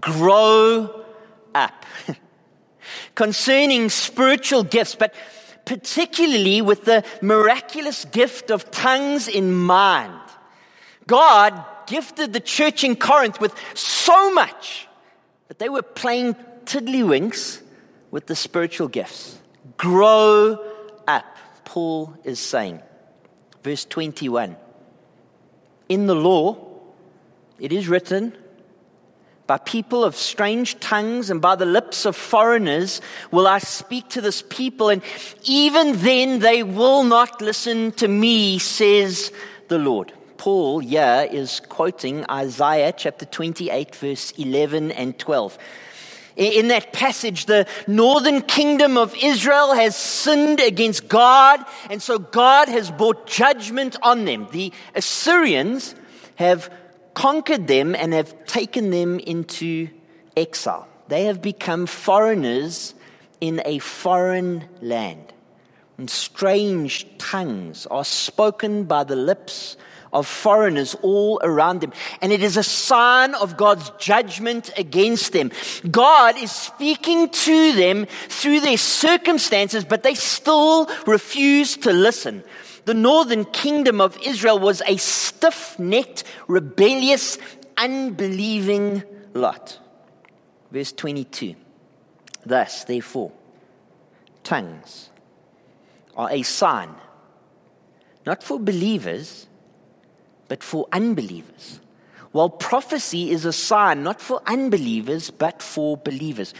Grow 0.00 1.04
up. 1.54 1.86
Concerning 3.14 3.90
spiritual 3.90 4.62
gifts, 4.62 4.94
but 4.94 5.14
particularly 5.64 6.62
with 6.62 6.84
the 6.84 7.04
miraculous 7.20 8.04
gift 8.06 8.50
of 8.50 8.70
tongues 8.70 9.28
in 9.28 9.54
mind. 9.54 10.18
God 11.06 11.64
gifted 11.86 12.32
the 12.32 12.40
church 12.40 12.84
in 12.84 12.96
Corinth 12.96 13.40
with 13.40 13.54
so 13.74 14.32
much 14.32 14.88
that 15.48 15.58
they 15.58 15.68
were 15.68 15.82
playing 15.82 16.36
tiddlywinks 16.68 17.62
with 18.10 18.26
the 18.26 18.36
spiritual 18.36 18.88
gifts. 18.88 19.38
Grow 19.76 20.62
up, 21.08 21.24
Paul 21.64 22.14
is 22.24 22.38
saying. 22.38 22.80
Verse 23.62 23.84
21. 23.86 24.56
In 25.88 26.06
the 26.06 26.14
law, 26.14 26.58
it 27.58 27.72
is 27.72 27.88
written, 27.88 28.36
by 29.46 29.56
people 29.56 30.04
of 30.04 30.14
strange 30.14 30.78
tongues 30.78 31.30
and 31.30 31.40
by 31.40 31.56
the 31.56 31.64
lips 31.64 32.04
of 32.04 32.14
foreigners 32.14 33.00
will 33.30 33.46
I 33.46 33.58
speak 33.58 34.10
to 34.10 34.20
this 34.20 34.42
people, 34.42 34.90
and 34.90 35.02
even 35.44 35.96
then 35.96 36.40
they 36.40 36.62
will 36.62 37.02
not 37.02 37.40
listen 37.40 37.92
to 37.92 38.08
me, 38.08 38.58
says 38.58 39.32
the 39.68 39.78
Lord. 39.78 40.12
Paul 40.36 40.80
here 40.80 41.26
is 41.30 41.60
quoting 41.60 42.26
Isaiah 42.30 42.92
chapter 42.92 43.24
28, 43.24 43.96
verse 43.96 44.32
11 44.32 44.92
and 44.92 45.18
12. 45.18 45.58
In 46.38 46.68
that 46.68 46.92
passage, 46.92 47.46
the 47.46 47.66
northern 47.88 48.42
kingdom 48.42 48.96
of 48.96 49.12
Israel 49.20 49.74
has 49.74 49.96
sinned 49.96 50.60
against 50.60 51.08
God, 51.08 51.64
and 51.90 52.00
so 52.00 52.20
God 52.20 52.68
has 52.68 52.92
brought 52.92 53.26
judgment 53.26 53.96
on 54.02 54.24
them. 54.24 54.46
The 54.52 54.72
Assyrians 54.94 55.96
have 56.36 56.72
conquered 57.14 57.66
them 57.66 57.96
and 57.96 58.12
have 58.12 58.46
taken 58.46 58.90
them 58.90 59.18
into 59.18 59.88
exile. 60.36 60.86
They 61.08 61.24
have 61.24 61.42
become 61.42 61.86
foreigners 61.86 62.94
in 63.40 63.60
a 63.64 63.80
foreign 63.80 64.68
land. 64.80 65.32
And 65.98 66.08
strange 66.08 67.06
tongues 67.18 67.86
are 67.86 68.04
spoken 68.04 68.84
by 68.84 69.02
the 69.02 69.16
lips 69.16 69.76
of 70.12 70.28
foreigners 70.28 70.94
all 71.02 71.40
around 71.42 71.80
them. 71.80 71.92
And 72.22 72.32
it 72.32 72.42
is 72.42 72.56
a 72.56 72.62
sign 72.62 73.34
of 73.34 73.56
God's 73.56 73.90
judgment 73.98 74.70
against 74.76 75.32
them. 75.32 75.50
God 75.90 76.38
is 76.38 76.52
speaking 76.52 77.28
to 77.28 77.72
them 77.72 78.06
through 78.28 78.60
their 78.60 78.76
circumstances, 78.76 79.84
but 79.84 80.04
they 80.04 80.14
still 80.14 80.88
refuse 81.04 81.76
to 81.78 81.92
listen. 81.92 82.44
The 82.84 82.94
northern 82.94 83.44
kingdom 83.44 84.00
of 84.00 84.16
Israel 84.24 84.60
was 84.60 84.82
a 84.86 84.96
stiff 84.96 85.78
necked, 85.80 86.22
rebellious, 86.46 87.38
unbelieving 87.76 89.02
lot. 89.34 89.78
Verse 90.70 90.92
22. 90.92 91.56
Thus, 92.46 92.84
therefore, 92.84 93.32
tongues 94.44 95.10
are 96.18 96.30
a 96.30 96.42
sign, 96.42 96.90
not 98.26 98.42
for 98.42 98.58
believers, 98.58 99.46
but 100.48 100.64
for 100.64 100.88
unbelievers. 100.92 101.80
While 102.32 102.50
prophecy 102.50 103.30
is 103.30 103.44
a 103.44 103.52
sign 103.52 104.02
not 104.02 104.20
for 104.20 104.42
unbelievers, 104.46 105.30
but 105.30 105.62
for 105.62 105.96
believers. 105.96 106.52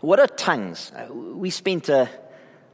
What 0.00 0.20
are 0.20 0.26
tongues? 0.26 0.92
Uh, 0.92 1.14
we 1.14 1.48
spent 1.48 1.88
a, 1.88 2.10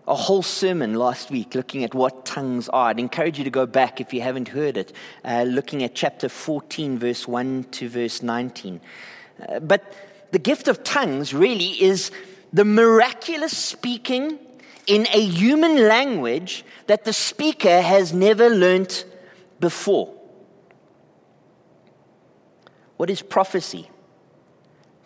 a 0.08 0.14
whole 0.14 0.42
sermon 0.42 0.94
last 0.94 1.30
week 1.30 1.54
looking 1.54 1.84
at 1.84 1.94
what 1.94 2.24
tongues 2.24 2.68
are. 2.70 2.88
I'd 2.88 2.98
encourage 2.98 3.38
you 3.38 3.44
to 3.44 3.50
go 3.50 3.66
back 3.66 4.00
if 4.00 4.12
you 4.12 4.22
haven't 4.22 4.48
heard 4.48 4.76
it, 4.76 4.92
uh, 5.24 5.44
looking 5.44 5.84
at 5.84 5.94
chapter 5.94 6.28
14, 6.28 6.98
verse 6.98 7.28
1 7.28 7.66
to 7.72 7.88
verse 7.88 8.22
19. 8.22 8.80
Uh, 9.48 9.60
but 9.60 9.94
the 10.32 10.38
gift 10.40 10.66
of 10.66 10.82
tongues 10.82 11.32
really 11.32 11.80
is 11.80 12.10
the 12.52 12.64
miraculous 12.64 13.56
speaking 13.56 14.38
in 14.86 15.06
a 15.12 15.20
human 15.20 15.88
language 15.88 16.64
that 16.86 17.04
the 17.04 17.12
speaker 17.12 17.80
has 17.80 18.12
never 18.12 18.48
learnt 18.48 19.04
before. 19.60 20.14
What 22.96 23.10
is 23.10 23.22
prophecy? 23.22 23.88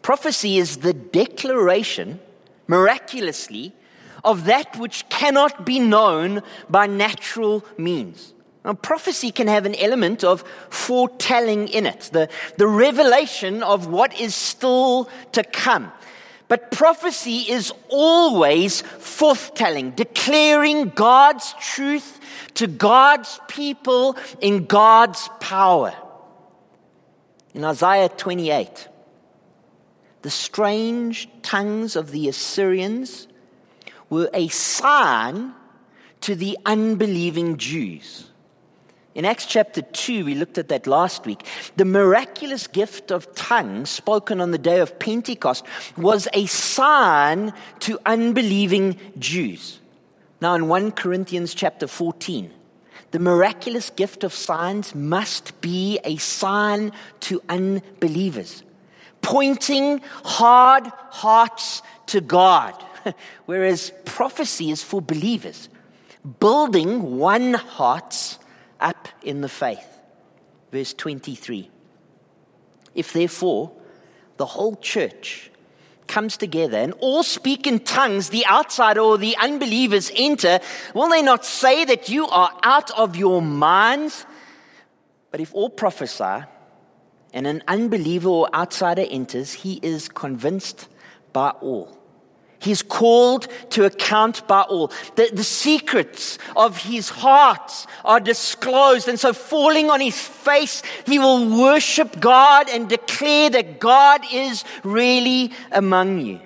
Prophecy 0.02 0.58
is 0.58 0.78
the 0.78 0.92
declaration, 0.92 2.20
miraculously, 2.66 3.72
of 4.24 4.46
that 4.46 4.76
which 4.78 5.08
cannot 5.08 5.64
be 5.64 5.78
known 5.78 6.42
by 6.68 6.86
natural 6.86 7.64
means. 7.78 8.34
Now, 8.64 8.72
prophecy 8.72 9.30
can 9.30 9.46
have 9.46 9.66
an 9.66 9.74
element 9.74 10.24
of 10.24 10.42
foretelling 10.70 11.68
in 11.68 11.84
it, 11.84 12.10
the, 12.12 12.30
the 12.56 12.66
revelation 12.66 13.62
of 13.62 13.86
what 13.86 14.18
is 14.18 14.34
still 14.34 15.10
to 15.32 15.44
come. 15.44 15.92
But 16.48 16.70
prophecy 16.70 17.50
is 17.50 17.72
always 17.88 18.82
forthtelling, 18.82 19.96
declaring 19.96 20.90
God's 20.90 21.54
truth 21.60 22.20
to 22.54 22.66
God's 22.66 23.40
people 23.48 24.16
in 24.40 24.66
God's 24.66 25.28
power. 25.40 25.94
In 27.54 27.64
Isaiah 27.64 28.08
28, 28.08 28.88
the 30.22 30.30
strange 30.30 31.28
tongues 31.42 31.96
of 31.96 32.10
the 32.10 32.28
Assyrians 32.28 33.28
were 34.10 34.28
a 34.34 34.48
sign 34.48 35.54
to 36.22 36.34
the 36.34 36.58
unbelieving 36.66 37.56
Jews. 37.56 38.30
In 39.14 39.24
Acts 39.24 39.46
chapter 39.46 39.80
2, 39.80 40.24
we 40.24 40.34
looked 40.34 40.58
at 40.58 40.68
that 40.68 40.88
last 40.88 41.24
week. 41.24 41.46
The 41.76 41.84
miraculous 41.84 42.66
gift 42.66 43.12
of 43.12 43.32
tongues 43.36 43.88
spoken 43.88 44.40
on 44.40 44.50
the 44.50 44.58
day 44.58 44.80
of 44.80 44.98
Pentecost 44.98 45.64
was 45.96 46.26
a 46.32 46.46
sign 46.46 47.52
to 47.80 48.00
unbelieving 48.06 48.98
Jews. 49.16 49.78
Now, 50.40 50.54
in 50.54 50.66
1 50.66 50.92
Corinthians 50.92 51.54
chapter 51.54 51.86
14, 51.86 52.50
the 53.12 53.20
miraculous 53.20 53.90
gift 53.90 54.24
of 54.24 54.34
signs 54.34 54.96
must 54.96 55.60
be 55.60 56.00
a 56.02 56.16
sign 56.16 56.90
to 57.20 57.40
unbelievers, 57.48 58.64
pointing 59.22 60.00
hard 60.24 60.88
hearts 61.10 61.82
to 62.06 62.20
God, 62.20 62.74
whereas 63.46 63.92
prophecy 64.04 64.72
is 64.72 64.82
for 64.82 65.00
believers, 65.00 65.68
building 66.40 67.16
one 67.16 67.54
hearts 67.54 68.40
up 68.80 69.08
in 69.22 69.40
the 69.40 69.48
faith. 69.48 69.86
Verse 70.70 70.94
23. 70.94 71.70
If 72.94 73.12
therefore 73.12 73.72
the 74.36 74.46
whole 74.46 74.76
church 74.76 75.50
comes 76.06 76.36
together 76.36 76.78
and 76.78 76.92
all 77.00 77.22
speak 77.22 77.66
in 77.66 77.80
tongues, 77.80 78.28
the 78.28 78.46
outsider 78.46 79.00
or 79.00 79.18
the 79.18 79.36
unbelievers 79.36 80.10
enter, 80.14 80.60
will 80.94 81.08
they 81.08 81.22
not 81.22 81.44
say 81.44 81.84
that 81.84 82.08
you 82.08 82.26
are 82.28 82.50
out 82.62 82.90
of 82.98 83.16
your 83.16 83.40
minds? 83.40 84.26
But 85.30 85.40
if 85.40 85.54
all 85.54 85.70
prophesy 85.70 86.46
and 87.32 87.46
an 87.46 87.62
unbeliever 87.66 88.28
or 88.28 88.54
outsider 88.54 89.04
enters, 89.08 89.52
he 89.52 89.80
is 89.82 90.08
convinced 90.08 90.88
by 91.32 91.50
all. 91.50 91.98
He's 92.64 92.80
called 92.80 93.46
to 93.70 93.84
account 93.84 94.46
by 94.48 94.62
all. 94.62 94.90
The, 95.16 95.28
the 95.30 95.44
secrets 95.44 96.38
of 96.56 96.78
his 96.78 97.10
heart 97.10 97.86
are 98.06 98.20
disclosed. 98.20 99.06
And 99.06 99.20
so 99.20 99.34
falling 99.34 99.90
on 99.90 100.00
his 100.00 100.18
face, 100.18 100.82
he 101.04 101.18
will 101.18 101.60
worship 101.60 102.20
God 102.20 102.70
and 102.70 102.88
declare 102.88 103.50
that 103.50 103.80
God 103.80 104.22
is 104.32 104.64
really 104.82 105.52
among 105.72 106.20
you. 106.20 106.40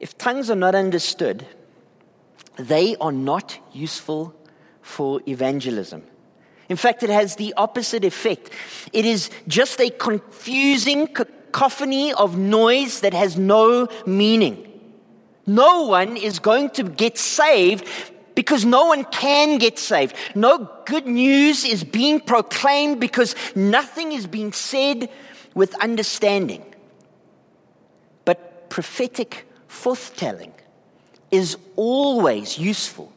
If 0.00 0.18
tongues 0.18 0.50
are 0.50 0.56
not 0.56 0.74
understood, 0.74 1.46
they 2.56 2.96
are 2.96 3.12
not 3.12 3.56
useful 3.72 4.34
for 4.82 5.20
evangelism. 5.28 6.02
In 6.68 6.76
fact, 6.76 7.04
it 7.04 7.10
has 7.10 7.36
the 7.36 7.54
opposite 7.56 8.04
effect. 8.04 8.50
It 8.92 9.04
is 9.04 9.30
just 9.46 9.80
a 9.80 9.90
confusing 9.90 11.06
cacophony 11.54 12.12
of 12.12 12.36
noise 12.36 13.00
that 13.00 13.14
has 13.14 13.38
no 13.38 13.86
meaning. 14.06 14.56
No 15.46 15.86
one 15.86 16.16
is 16.16 16.40
going 16.40 16.70
to 16.70 16.82
get 16.82 17.16
saved 17.16 17.86
because 18.34 18.64
no 18.64 18.86
one 18.86 19.04
can 19.04 19.58
get 19.58 19.78
saved. 19.78 20.16
No 20.34 20.68
good 20.84 21.06
news 21.06 21.64
is 21.64 21.84
being 21.84 22.18
proclaimed 22.18 22.98
because 22.98 23.36
nothing 23.54 24.10
is 24.10 24.26
being 24.26 24.52
said 24.52 25.08
with 25.54 25.72
understanding. 25.76 26.64
But 28.24 28.68
prophetic 28.68 29.46
forthtelling 29.68 30.52
is 31.30 31.56
always 31.76 32.58
useful 32.58 33.12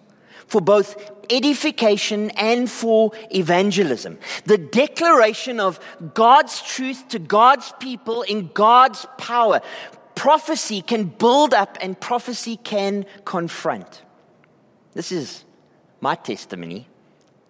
for 0.46 0.62
both 0.62 1.17
edification 1.30 2.32
and 2.32 2.70
for 2.70 3.12
evangelism. 3.34 4.18
The 4.46 4.58
declaration 4.58 5.60
of 5.60 5.80
God's 6.14 6.62
truth 6.62 7.10
to 7.10 7.20
God's 7.20 7.74
people 7.80 8.22
in 8.24 8.50
God's 8.54 9.06
power. 9.18 9.62
Prophecy 10.16 10.82
can 10.82 11.06
build 11.06 11.54
up 11.54 11.78
and 11.82 12.00
prophecy 12.00 12.58
can 12.58 13.06
confront. 13.24 14.02
This 14.94 15.12
is 15.12 15.46
my 16.02 16.16
testimony 16.16 16.88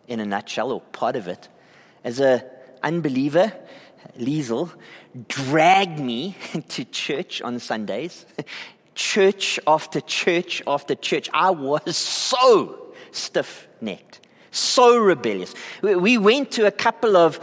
in 0.07 0.19
a 0.19 0.25
nutshell, 0.25 0.71
or 0.71 0.81
part 0.81 1.15
of 1.15 1.27
it. 1.27 1.47
As 2.03 2.19
a 2.19 2.43
unbeliever, 2.83 3.53
Liesel 4.17 4.71
dragged 5.27 5.99
me 5.99 6.35
to 6.69 6.85
church 6.85 7.41
on 7.41 7.59
Sundays, 7.59 8.25
church 8.95 9.59
after 9.67 10.01
church 10.01 10.61
after 10.65 10.95
church. 10.95 11.29
I 11.33 11.51
was 11.51 11.95
so 11.95 12.86
stiff 13.11 13.67
necked, 13.81 14.21
so 14.51 14.97
rebellious. 14.97 15.53
We 15.81 16.17
went 16.17 16.51
to 16.51 16.65
a 16.65 16.71
couple 16.71 17.15
of 17.17 17.39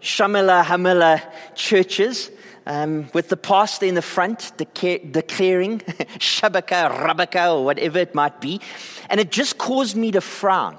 Shamila 0.00 0.64
Hamila 0.64 1.22
churches 1.54 2.30
um, 2.66 3.08
with 3.14 3.28
the 3.28 3.36
pastor 3.36 3.86
in 3.86 3.94
the 3.94 4.02
front 4.02 4.52
declaring 4.56 5.78
Shabaka, 6.18 6.90
Rabaka, 6.90 7.54
or 7.54 7.64
whatever 7.64 7.98
it 7.98 8.14
might 8.14 8.40
be, 8.40 8.60
and 9.08 9.20
it 9.20 9.30
just 9.30 9.58
caused 9.58 9.96
me 9.96 10.10
to 10.12 10.20
frown. 10.20 10.76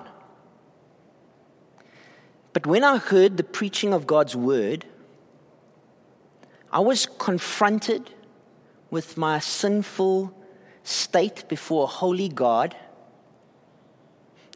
But 2.53 2.65
when 2.65 2.84
I 2.84 2.98
heard 2.98 3.38
the 3.38 3.44
preaching 3.44 3.94
of 3.94 4.08
God's 4.08 4.36
word, 4.36 4.86
I 6.72 6.79
was 6.79 7.06
confronted 7.06 8.10
with 8.89 9.17
my 9.17 9.39
sinful 9.39 10.34
state 10.84 11.48
before 11.48 11.84
a 11.84 11.88
holy 11.88 12.29
God 12.29 12.75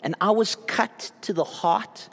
and 0.02 0.16
I 0.20 0.32
was 0.32 0.56
cut 0.68 1.12
to 1.22 1.34
the 1.34 1.44
heart. 1.44 2.10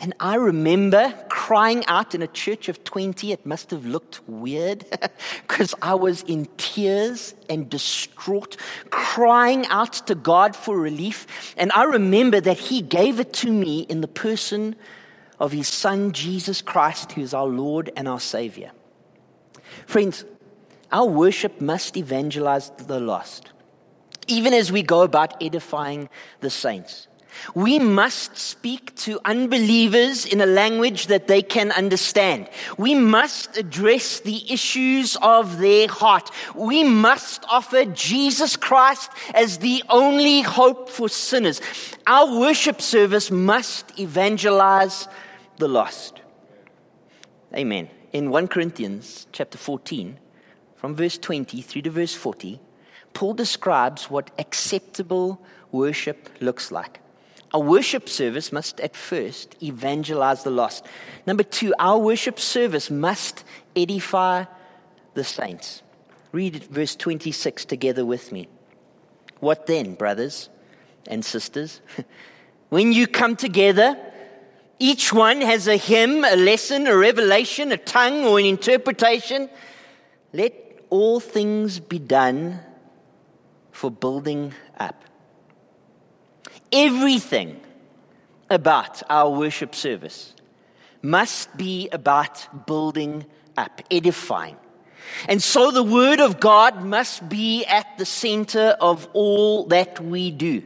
And 0.00 0.14
I 0.18 0.34
remember 0.34 1.14
crying 1.28 1.84
out 1.86 2.12
in 2.12 2.22
a 2.22 2.26
church 2.26 2.68
of 2.68 2.82
20. 2.82 3.30
It 3.30 3.46
must 3.46 3.70
have 3.70 3.86
looked 3.86 4.20
weird 4.28 4.84
because 5.46 5.76
I 5.80 5.94
was 5.94 6.22
in 6.22 6.48
tears 6.56 7.34
and 7.48 7.70
distraught, 7.70 8.56
crying 8.90 9.64
out 9.66 9.92
to 10.08 10.16
God 10.16 10.56
for 10.56 10.76
relief. 10.76 11.54
And 11.56 11.70
I 11.72 11.84
remember 11.84 12.40
that 12.40 12.58
He 12.58 12.82
gave 12.82 13.20
it 13.20 13.32
to 13.34 13.52
me 13.52 13.82
in 13.82 14.00
the 14.00 14.08
person 14.08 14.74
of 15.38 15.52
His 15.52 15.68
Son, 15.68 16.10
Jesus 16.10 16.62
Christ, 16.62 17.12
who 17.12 17.20
is 17.20 17.32
our 17.32 17.46
Lord 17.46 17.92
and 17.96 18.08
our 18.08 18.20
Savior. 18.20 18.72
Friends, 19.86 20.24
our 20.90 21.06
worship 21.06 21.60
must 21.60 21.96
evangelize 21.96 22.70
the 22.70 22.98
lost, 22.98 23.52
even 24.26 24.52
as 24.52 24.72
we 24.72 24.82
go 24.82 25.02
about 25.02 25.40
edifying 25.40 26.08
the 26.40 26.50
saints. 26.50 27.06
We 27.54 27.78
must 27.78 28.36
speak 28.36 28.94
to 28.96 29.20
unbelievers 29.24 30.26
in 30.26 30.40
a 30.40 30.46
language 30.46 31.06
that 31.06 31.28
they 31.28 31.42
can 31.42 31.72
understand. 31.72 32.48
We 32.78 32.94
must 32.94 33.56
address 33.56 34.20
the 34.20 34.52
issues 34.52 35.16
of 35.22 35.58
their 35.58 35.88
heart. 35.88 36.30
We 36.54 36.84
must 36.84 37.44
offer 37.50 37.84
Jesus 37.84 38.56
Christ 38.56 39.10
as 39.34 39.58
the 39.58 39.82
only 39.88 40.42
hope 40.42 40.88
for 40.88 41.08
sinners. 41.08 41.60
Our 42.06 42.38
worship 42.38 42.80
service 42.80 43.30
must 43.30 43.98
evangelize 43.98 45.08
the 45.58 45.68
lost. 45.68 46.20
Amen. 47.54 47.88
In 48.12 48.30
1 48.30 48.48
Corinthians 48.48 49.26
chapter 49.32 49.58
14, 49.58 50.18
from 50.76 50.96
verse 50.96 51.18
20 51.18 51.62
through 51.62 51.82
to 51.82 51.90
verse 51.90 52.14
40, 52.14 52.60
Paul 53.14 53.34
describes 53.34 54.10
what 54.10 54.30
acceptable 54.38 55.40
worship 55.70 56.28
looks 56.40 56.72
like. 56.72 57.00
A 57.54 57.60
worship 57.60 58.08
service 58.08 58.50
must 58.50 58.80
at 58.80 58.96
first 58.96 59.62
evangelize 59.62 60.42
the 60.42 60.50
lost. 60.50 60.86
Number 61.26 61.42
two, 61.42 61.74
our 61.78 61.98
worship 61.98 62.40
service 62.40 62.90
must 62.90 63.44
edify 63.76 64.44
the 65.14 65.24
saints. 65.24 65.82
Read 66.32 66.64
verse 66.64 66.96
26 66.96 67.66
together 67.66 68.06
with 68.06 68.32
me. 68.32 68.48
What 69.40 69.66
then, 69.66 69.94
brothers 69.94 70.48
and 71.06 71.22
sisters? 71.22 71.82
when 72.70 72.92
you 72.92 73.06
come 73.06 73.36
together, 73.36 73.98
each 74.78 75.12
one 75.12 75.42
has 75.42 75.68
a 75.68 75.76
hymn, 75.76 76.24
a 76.24 76.36
lesson, 76.36 76.86
a 76.86 76.96
revelation, 76.96 77.70
a 77.70 77.76
tongue, 77.76 78.24
or 78.24 78.38
an 78.38 78.46
interpretation. 78.46 79.50
Let 80.32 80.54
all 80.88 81.20
things 81.20 81.80
be 81.80 81.98
done 81.98 82.60
for 83.72 83.90
building 83.90 84.54
up 84.78 85.04
everything 86.72 87.60
about 88.50 89.02
our 89.08 89.30
worship 89.30 89.74
service 89.74 90.34
must 91.02 91.54
be 91.56 91.88
about 91.90 92.66
building 92.66 93.24
up, 93.56 93.82
edifying. 93.90 94.56
And 95.28 95.42
so 95.42 95.70
the 95.70 95.82
Word 95.82 96.20
of 96.20 96.40
God 96.40 96.84
must 96.84 97.28
be 97.28 97.64
at 97.64 97.98
the 97.98 98.06
center 98.06 98.76
of 98.80 99.08
all 99.12 99.66
that 99.66 100.00
we 100.00 100.30
do. 100.30 100.62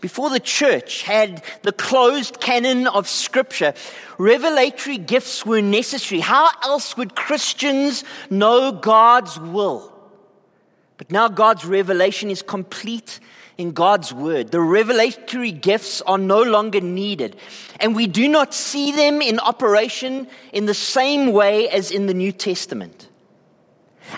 Before 0.00 0.30
the 0.30 0.40
church 0.40 1.02
had 1.02 1.44
the 1.62 1.72
closed 1.72 2.40
canon 2.40 2.88
of 2.88 3.08
Scripture, 3.08 3.74
revelatory 4.18 4.98
gifts 4.98 5.46
were 5.46 5.62
necessary. 5.62 6.20
How 6.20 6.48
else 6.62 6.96
would 6.96 7.14
Christians 7.14 8.02
know 8.28 8.72
God's 8.72 9.38
will? 9.38 9.92
But 10.96 11.12
now 11.12 11.28
God's 11.28 11.64
revelation 11.64 12.30
is 12.30 12.42
complete 12.42 13.20
in 13.58 13.72
God's 13.72 14.12
word. 14.12 14.50
The 14.50 14.60
revelatory 14.60 15.52
gifts 15.52 16.00
are 16.02 16.18
no 16.18 16.42
longer 16.42 16.80
needed. 16.80 17.36
And 17.80 17.94
we 17.94 18.06
do 18.06 18.28
not 18.28 18.54
see 18.54 18.92
them 18.92 19.22
in 19.22 19.38
operation 19.38 20.26
in 20.52 20.66
the 20.66 20.74
same 20.74 21.32
way 21.32 21.68
as 21.68 21.90
in 21.90 22.06
the 22.06 22.14
New 22.14 22.32
Testament. 22.32 23.08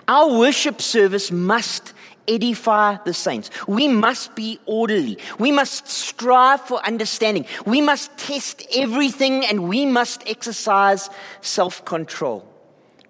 Our 0.09 0.39
worship 0.39 0.81
service 0.81 1.31
must 1.31 1.93
edify 2.27 2.97
the 3.05 3.15
saints. 3.15 3.51
We 3.69 3.89
must 3.89 4.35
be 4.35 4.59
orderly. 4.67 5.19
We 5.39 5.53
must 5.53 5.89
strive 5.89 6.61
for 6.63 6.85
understanding. 6.85 7.47
We 7.67 7.81
must 7.81 8.17
test 8.17 8.67
everything 8.75 9.45
and 9.45 9.69
we 9.69 9.87
must 9.87 10.23
exercise 10.27 11.11
self 11.43 11.85
control. 11.85 12.49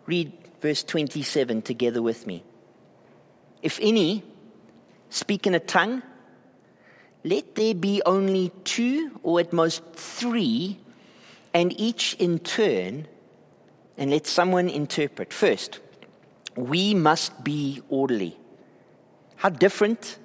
Read 0.07 0.33
verse 0.61 0.83
27 0.83 1.63
together 1.63 2.03
with 2.03 2.27
me. 2.27 2.43
If 3.63 3.79
any 3.81 4.25
speak 5.11 5.47
in 5.47 5.55
a 5.55 5.61
tongue, 5.61 6.03
let 7.25 7.55
there 7.55 7.75
be 7.75 8.03
only 8.05 8.53
two 8.65 9.19
or 9.23 9.41
at 9.41 9.53
most 9.53 9.83
three, 9.95 10.79
and 11.55 11.79
each 11.81 12.15
in 12.19 12.39
turn, 12.39 13.09
and 13.97 14.11
let 14.11 14.27
someone 14.27 14.69
interpret. 14.69 15.33
First, 15.33 15.81
we 16.55 16.95
must 16.95 17.43
be 17.43 17.81
orderly. 17.89 18.37
How 19.37 19.49
different 19.49 20.19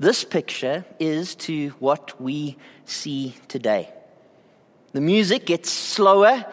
this 0.00 0.24
picture 0.24 0.84
is 0.98 1.34
to 1.36 1.68
what 1.78 2.20
we 2.20 2.56
see 2.84 3.36
today. 3.46 3.92
The 4.92 5.00
music 5.00 5.46
gets 5.46 5.70
slower 5.70 6.44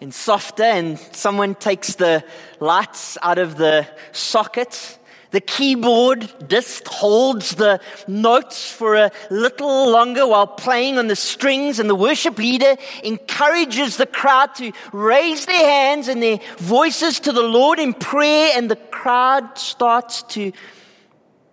and 0.00 0.14
softer, 0.14 0.62
and 0.62 0.98
someone 0.98 1.56
takes 1.56 1.96
the 1.96 2.22
lights 2.60 3.18
out 3.20 3.38
of 3.38 3.56
the 3.56 3.86
sockets 4.12 4.98
The 5.30 5.40
keyboard 5.40 6.20
keyboardist 6.20 6.88
holds 6.88 7.54
the 7.54 7.80
notes 8.08 8.70
for 8.70 8.96
a 8.96 9.12
little 9.30 9.90
longer 9.90 10.26
while 10.26 10.46
playing 10.46 10.98
on 10.98 11.06
the 11.06 11.16
strings, 11.16 11.78
and 11.78 11.88
the 11.88 11.94
worship 11.94 12.38
leader 12.38 12.76
encourages 13.04 13.96
the 13.96 14.06
crowd 14.06 14.54
to 14.56 14.72
raise 14.92 15.46
their 15.46 15.64
hands 15.64 16.08
and 16.08 16.22
their 16.22 16.40
voices 16.58 17.20
to 17.20 17.32
the 17.32 17.42
Lord 17.42 17.78
in 17.78 17.94
prayer, 17.94 18.52
and 18.56 18.70
the 18.70 18.76
crowd 18.76 19.58
starts 19.58 20.22
to 20.34 20.52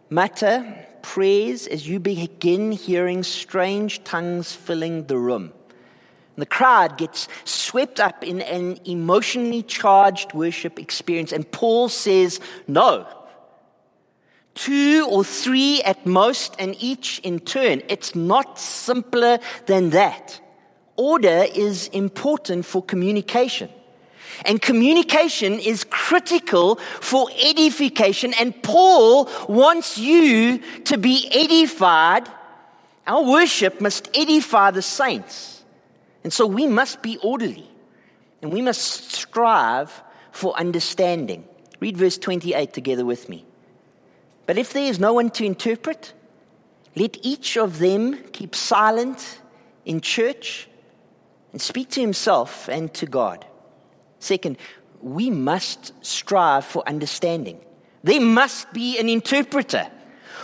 mutter 0.09 0.85
prayers 1.01 1.67
as 1.67 1.87
you 1.87 1.99
begin 1.99 2.71
hearing 2.71 3.23
strange 3.23 4.03
tongues 4.03 4.53
filling 4.53 5.05
the 5.05 5.17
room. 5.17 5.53
The 6.35 6.45
crowd 6.45 6.97
gets 6.99 7.27
swept 7.45 7.99
up 7.99 8.23
in 8.23 8.41
an 8.41 8.77
emotionally 8.85 9.63
charged 9.63 10.33
worship 10.33 10.79
experience, 10.79 11.31
and 11.31 11.51
Paul 11.51 11.89
says, 11.89 12.39
No. 12.67 13.07
Two 14.57 15.07
or 15.09 15.23
three 15.23 15.81
at 15.83 16.05
most, 16.05 16.55
and 16.59 16.75
each 16.79 17.19
in 17.19 17.39
turn. 17.39 17.81
It's 17.87 18.15
not 18.15 18.59
simpler 18.59 19.39
than 19.67 19.91
that. 19.91 20.41
Order 20.95 21.45
is 21.53 21.87
important 21.89 22.65
for 22.65 22.81
communication. 22.83 23.69
And 24.45 24.61
communication 24.61 25.53
is 25.59 25.83
critical 25.83 26.75
for 26.75 27.29
edification. 27.43 28.33
And 28.39 28.61
Paul 28.63 29.29
wants 29.47 29.97
you 29.97 30.59
to 30.85 30.97
be 30.97 31.29
edified. 31.31 32.27
Our 33.05 33.23
worship 33.23 33.79
must 33.79 34.09
edify 34.15 34.71
the 34.71 34.81
saints. 34.81 35.63
And 36.23 36.33
so 36.33 36.45
we 36.45 36.67
must 36.67 37.01
be 37.01 37.17
orderly 37.23 37.69
and 38.41 38.51
we 38.51 38.61
must 38.61 39.11
strive 39.11 40.03
for 40.31 40.55
understanding. 40.57 41.47
Read 41.79 41.97
verse 41.97 42.17
28 42.17 42.73
together 42.73 43.05
with 43.05 43.29
me. 43.29 43.46
But 44.47 44.57
if 44.57 44.73
there 44.73 44.89
is 44.89 44.99
no 44.99 45.13
one 45.13 45.29
to 45.31 45.45
interpret, 45.45 46.13
let 46.95 47.17
each 47.21 47.57
of 47.57 47.77
them 47.77 48.23
keep 48.31 48.55
silent 48.55 49.39
in 49.85 50.01
church 50.01 50.67
and 51.51 51.61
speak 51.61 51.89
to 51.91 52.01
himself 52.01 52.67
and 52.67 52.91
to 52.95 53.05
God. 53.05 53.45
Second, 54.19 54.57
we 55.01 55.29
must 55.29 55.93
strive 56.03 56.65
for 56.65 56.81
understanding. 56.87 57.59
There 58.03 58.21
must 58.21 58.73
be 58.73 58.97
an 58.97 59.09
interpreter. 59.09 59.91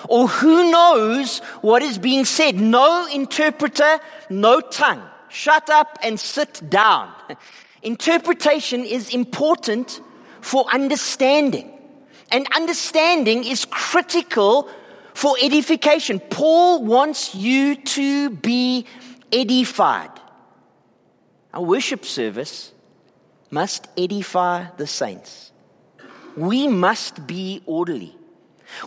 Or 0.09 0.27
who 0.27 0.69
knows 0.69 1.39
what 1.61 1.81
is 1.81 1.97
being 1.97 2.25
said? 2.25 2.55
No 2.55 3.07
interpreter, 3.07 3.99
no 4.29 4.59
tongue. 4.59 5.01
Shut 5.29 5.69
up 5.69 5.97
and 6.03 6.19
sit 6.19 6.61
down. 6.69 7.11
Interpretation 7.81 8.83
is 8.83 9.13
important 9.13 10.01
for 10.41 10.65
understanding. 10.71 11.71
And 12.33 12.47
understanding 12.53 13.45
is 13.45 13.63
critical 13.63 14.67
for 15.13 15.35
edification. 15.41 16.19
Paul 16.19 16.83
wants 16.83 17.35
you 17.35 17.75
to 17.75 18.31
be 18.31 18.85
edified. 19.31 20.09
Our 21.53 21.61
worship 21.61 22.03
service 22.03 22.71
must 23.51 23.87
edify 23.95 24.65
the 24.77 24.87
saints. 24.87 25.51
We 26.35 26.67
must 26.67 27.27
be 27.27 27.61
orderly. 27.67 28.17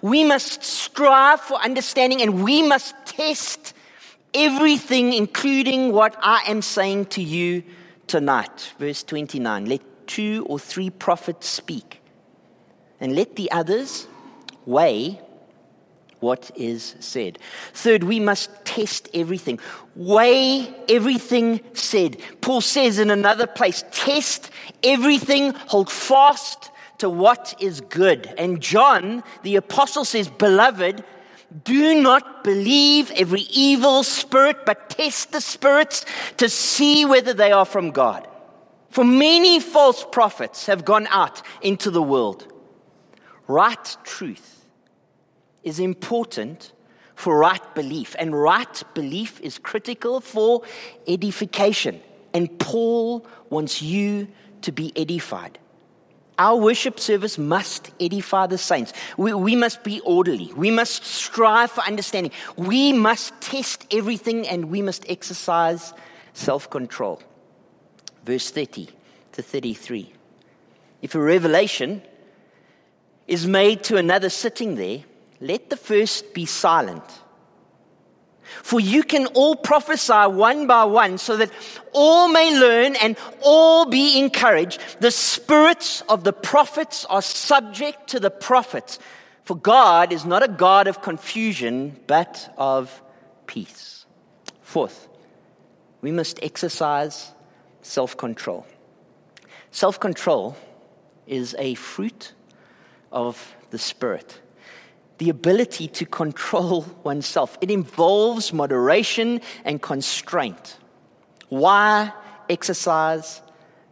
We 0.02 0.24
must 0.24 0.64
strive 0.64 1.40
for 1.40 1.58
understanding 1.58 2.20
and 2.20 2.42
we 2.42 2.62
must 2.62 2.94
test 3.06 3.74
everything, 4.34 5.12
including 5.12 5.92
what 5.92 6.16
I 6.20 6.42
am 6.48 6.62
saying 6.62 7.06
to 7.06 7.22
you 7.22 7.62
tonight. 8.08 8.74
Verse 8.80 9.04
29 9.04 9.66
Let 9.66 9.82
two 10.08 10.44
or 10.48 10.58
three 10.58 10.90
prophets 10.90 11.46
speak, 11.48 11.95
and 13.00 13.14
let 13.14 13.36
the 13.36 13.50
others 13.50 14.06
weigh 14.64 15.20
what 16.20 16.50
is 16.56 16.96
said. 17.00 17.38
Third, 17.72 18.04
we 18.04 18.20
must 18.20 18.50
test 18.64 19.08
everything, 19.12 19.60
weigh 19.94 20.74
everything 20.88 21.60
said. 21.74 22.16
Paul 22.40 22.60
says 22.60 22.98
in 22.98 23.10
another 23.10 23.46
place, 23.46 23.84
test 23.92 24.50
everything, 24.82 25.52
hold 25.52 25.90
fast 25.90 26.70
to 26.98 27.10
what 27.10 27.54
is 27.60 27.80
good. 27.80 28.32
And 28.38 28.60
John, 28.60 29.22
the 29.42 29.56
apostle, 29.56 30.04
says, 30.04 30.28
Beloved, 30.28 31.04
do 31.64 32.00
not 32.00 32.42
believe 32.42 33.10
every 33.12 33.42
evil 33.42 34.02
spirit, 34.02 34.64
but 34.64 34.90
test 34.90 35.32
the 35.32 35.40
spirits 35.40 36.04
to 36.38 36.48
see 36.48 37.04
whether 37.04 37.32
they 37.32 37.52
are 37.52 37.64
from 37.64 37.90
God. 37.90 38.26
For 38.90 39.04
many 39.04 39.60
false 39.60 40.04
prophets 40.10 40.66
have 40.66 40.84
gone 40.84 41.06
out 41.08 41.42
into 41.60 41.90
the 41.90 42.02
world. 42.02 42.50
Right 43.46 43.96
truth 44.04 44.64
is 45.62 45.78
important 45.80 46.72
for 47.14 47.38
right 47.38 47.74
belief, 47.74 48.14
and 48.18 48.40
right 48.40 48.82
belief 48.94 49.40
is 49.40 49.58
critical 49.58 50.20
for 50.20 50.62
edification. 51.08 52.00
And 52.34 52.58
Paul 52.58 53.26
wants 53.48 53.80
you 53.80 54.28
to 54.62 54.72
be 54.72 54.92
edified. 54.94 55.58
Our 56.38 56.56
worship 56.56 57.00
service 57.00 57.38
must 57.38 57.90
edify 57.98 58.46
the 58.46 58.58
saints. 58.58 58.92
We, 59.16 59.32
we, 59.32 59.56
must 59.56 59.82
be 59.82 60.00
orderly. 60.00 60.52
We 60.54 60.70
must 60.70 61.04
strive 61.04 61.70
for 61.70 61.80
understanding. 61.84 62.32
We 62.56 62.92
must 62.92 63.40
test 63.40 63.86
everything 63.90 64.46
and 64.46 64.66
we 64.66 64.82
must 64.82 65.06
exercise 65.08 65.94
self 66.34 66.68
control. 66.68 67.22
Verse 68.26 68.50
30 68.50 68.88
to 69.32 69.42
33. 69.42 70.12
If 71.00 71.14
a 71.14 71.20
revelation 71.20 72.02
is 73.26 73.46
made 73.46 73.82
to 73.84 73.96
another 73.96 74.30
sitting 74.30 74.76
there, 74.76 75.00
let 75.40 75.70
the 75.70 75.76
first 75.76 76.32
be 76.34 76.46
silent 76.46 77.04
for 78.62 78.80
you 78.80 79.02
can 79.02 79.26
all 79.26 79.56
prophesy 79.56 80.12
one 80.12 80.66
by 80.66 80.84
one 80.84 81.18
so 81.18 81.36
that 81.36 81.50
all 81.92 82.28
may 82.28 82.58
learn 82.58 82.96
and 82.96 83.16
all 83.40 83.86
be 83.86 84.18
encouraged. 84.18 84.80
The 85.00 85.10
spirits 85.10 86.02
of 86.08 86.24
the 86.24 86.32
prophets 86.32 87.04
are 87.06 87.22
subject 87.22 88.08
to 88.08 88.20
the 88.20 88.30
prophets. 88.30 88.98
For 89.44 89.56
God 89.56 90.12
is 90.12 90.24
not 90.24 90.42
a 90.42 90.48
God 90.48 90.88
of 90.88 91.02
confusion, 91.02 91.98
but 92.06 92.52
of 92.56 93.02
peace. 93.46 94.04
Fourth, 94.62 95.08
we 96.00 96.10
must 96.10 96.42
exercise 96.42 97.32
self 97.82 98.16
control. 98.16 98.66
Self 99.70 100.00
control 100.00 100.56
is 101.26 101.54
a 101.58 101.74
fruit 101.74 102.32
of 103.12 103.54
the 103.70 103.78
Spirit 103.78 104.40
the 105.18 105.30
ability 105.30 105.88
to 105.88 106.04
control 106.04 106.82
oneself. 107.02 107.56
It 107.60 107.70
involves 107.70 108.52
moderation 108.52 109.40
and 109.64 109.80
constraint. 109.80 110.78
Why 111.48 112.12
exercise 112.48 113.40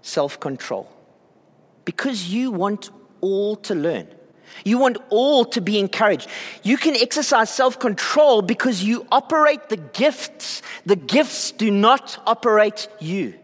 self 0.02 0.38
control? 0.40 0.90
Because 1.84 2.28
you 2.32 2.50
want 2.50 2.90
all 3.20 3.56
to 3.56 3.74
learn. 3.74 4.08
You 4.64 4.78
want 4.78 4.98
all 5.08 5.44
to 5.46 5.60
be 5.60 5.78
encouraged. 5.78 6.28
You 6.62 6.76
can 6.76 6.94
exercise 6.96 7.50
self 7.50 7.78
control 7.78 8.42
because 8.42 8.84
you 8.84 9.06
operate 9.10 9.68
the 9.68 9.76
gifts. 9.76 10.62
The 10.84 10.96
gifts 10.96 11.52
do 11.52 11.70
not 11.70 12.22
operate 12.26 12.88
you. 13.00 13.34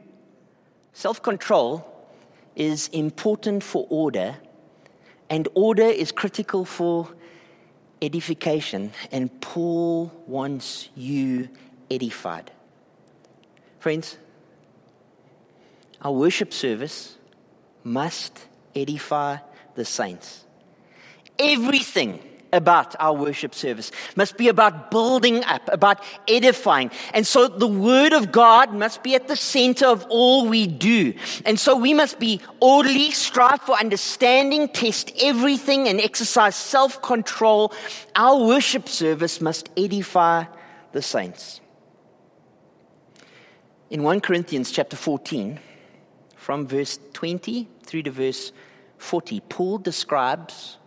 Self 0.93 1.23
control 1.23 1.87
is 2.57 2.89
important 2.89 3.63
for 3.63 3.87
order, 3.89 4.37
and 5.31 5.49
order 5.55 5.85
is 5.85 6.11
critical 6.13 6.65
for 6.65 7.09
edification, 8.03 8.93
and 9.13 9.41
Paul 9.41 10.13
wants 10.27 10.89
you 10.97 11.49
edified. 11.91 12.51
Friends, 13.79 14.19
our 16.03 16.13
worship 16.13 16.53
service 16.53 17.17
must 17.85 18.47
edify 18.75 19.39
the 19.75 19.85
saints. 19.85 20.45
Everything 21.39 22.21
about 22.53 22.95
our 22.99 23.13
worship 23.13 23.55
service 23.55 23.91
must 24.17 24.37
be 24.37 24.49
about 24.49 24.91
building 24.91 25.45
up, 25.45 25.69
about 25.73 26.03
edifying. 26.29 26.91
And 27.15 27.27
so 27.27 27.49
the 27.49 27.67
word 27.67 28.13
of 28.13 28.33
God 28.33 28.73
must 28.73 29.03
be 29.03 29.15
at 29.15 29.29
the 29.29 29.37
center 29.37 29.87
of 29.87 30.07
all 30.09 30.49
we 30.49 30.67
do. 30.67 31.15
And 31.45 31.59
so 31.59 31.77
we 31.77 31.95
must 31.95 32.19
be 32.19 32.41
orderly, 32.61 33.11
strive 33.11 33.61
for 33.63 33.79
understanding, 33.79 34.69
test 34.69 35.13
everything 35.21 35.89
and 35.89 36.01
exercise 36.01 36.57
self-control. 36.57 37.73
Our 38.17 38.45
worship 38.45 38.89
service 38.89 39.41
must 39.41 39.69
edify 39.77 40.45
the 40.93 41.03
saints. 41.03 41.61
In 43.91 44.03
1 44.03 44.21
Corinthians 44.21 44.71
chapter 44.71 44.97
14, 44.97 45.59
from 46.37 46.67
verse 46.67 46.99
20 47.13 47.69
through 47.83 48.03
to 48.05 48.11
verse 48.11 48.53
40, 48.99 49.41
Paul 49.49 49.79
describes 49.79 50.79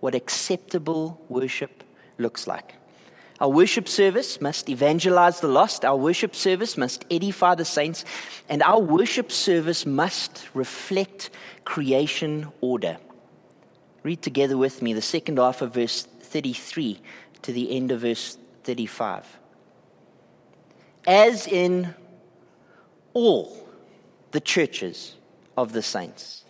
what 0.00 0.14
acceptable 0.14 1.20
worship 1.28 1.84
looks 2.18 2.46
like. 2.46 2.74
Our 3.40 3.48
worship 3.48 3.88
service 3.88 4.40
must 4.40 4.68
evangelize 4.68 5.40
the 5.40 5.48
lost. 5.48 5.84
Our 5.84 5.96
worship 5.96 6.36
service 6.36 6.76
must 6.76 7.06
edify 7.10 7.54
the 7.54 7.64
saints. 7.64 8.04
And 8.50 8.62
our 8.62 8.78
worship 8.78 9.32
service 9.32 9.86
must 9.86 10.48
reflect 10.52 11.30
creation 11.64 12.48
order. 12.60 12.98
Read 14.02 14.20
together 14.20 14.58
with 14.58 14.82
me 14.82 14.92
the 14.92 15.02
second 15.02 15.38
half 15.38 15.62
of 15.62 15.72
verse 15.72 16.02
33 16.02 17.00
to 17.42 17.52
the 17.52 17.74
end 17.74 17.90
of 17.90 18.00
verse 18.00 18.36
35. 18.64 19.24
As 21.06 21.46
in 21.46 21.94
all 23.14 23.66
the 24.32 24.40
churches 24.40 25.16
of 25.56 25.72
the 25.72 25.82
saints. 25.82 26.44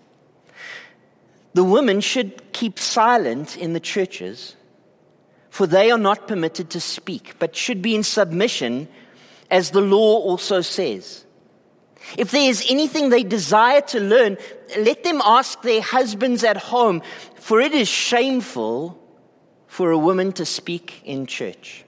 The 1.55 1.65
women 1.65 2.01
should 2.01 2.53
keep 2.53 2.79
silent 2.79 3.57
in 3.57 3.73
the 3.73 3.81
churches, 3.81 4.57
for 5.51 5.67
they 5.67 5.91
are 5.91 5.99
not 5.99 6.29
permitted 6.29 6.71
to 6.71 6.81
speak, 6.81 7.35
but 7.39 7.57
should 7.57 7.83
be 7.83 7.95
in 7.95 8.03
submission, 8.03 8.89
as 9.51 9.71
the 9.71 9.81
law 9.81 10.19
also 10.19 10.61
says. 10.61 11.25
If 12.17 12.31
there 12.31 12.49
is 12.49 12.65
anything 12.69 13.09
they 13.09 13.25
desire 13.25 13.81
to 13.83 14.01
learn, 14.01 14.39
let 14.79 15.05
them 15.05 15.21
ask 15.25 15.61
their 15.63 15.83
husbands 15.83 16.45
at 16.45 16.57
home, 16.57 17.03
for 17.35 17.61
it 17.61 17.73
is 17.73 17.89
shameful 17.89 18.97
for 19.67 19.91
a 19.91 19.99
woman 19.99 20.33
to 20.33 20.45
speak 20.45 21.03
in 21.05 21.27
church. 21.27 21.85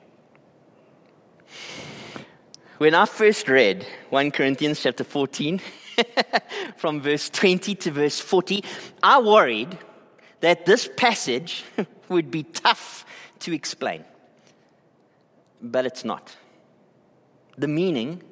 When 2.79 2.95
I 2.95 3.07
first 3.07 3.49
read 3.49 3.87
1 4.11 4.33
Corinthians 4.33 4.83
chapter 4.83 5.05
14, 5.05 5.61
from 6.77 7.01
verse 7.01 7.29
20 7.31 7.75
to 7.77 7.91
verse 7.91 8.21
40, 8.21 8.65
I 9.03 9.21
worried 9.21 9.79
that 10.41 10.67
this 10.67 10.89
passage 10.97 11.65
would 12.09 12.31
be 12.31 12.43
tough 12.43 13.05
to 13.41 13.53
explain. 13.55 14.05
But 15.61 15.87
it's 15.87 16.05
not. 16.05 16.37
The 17.57 17.69
meaning 17.69 18.23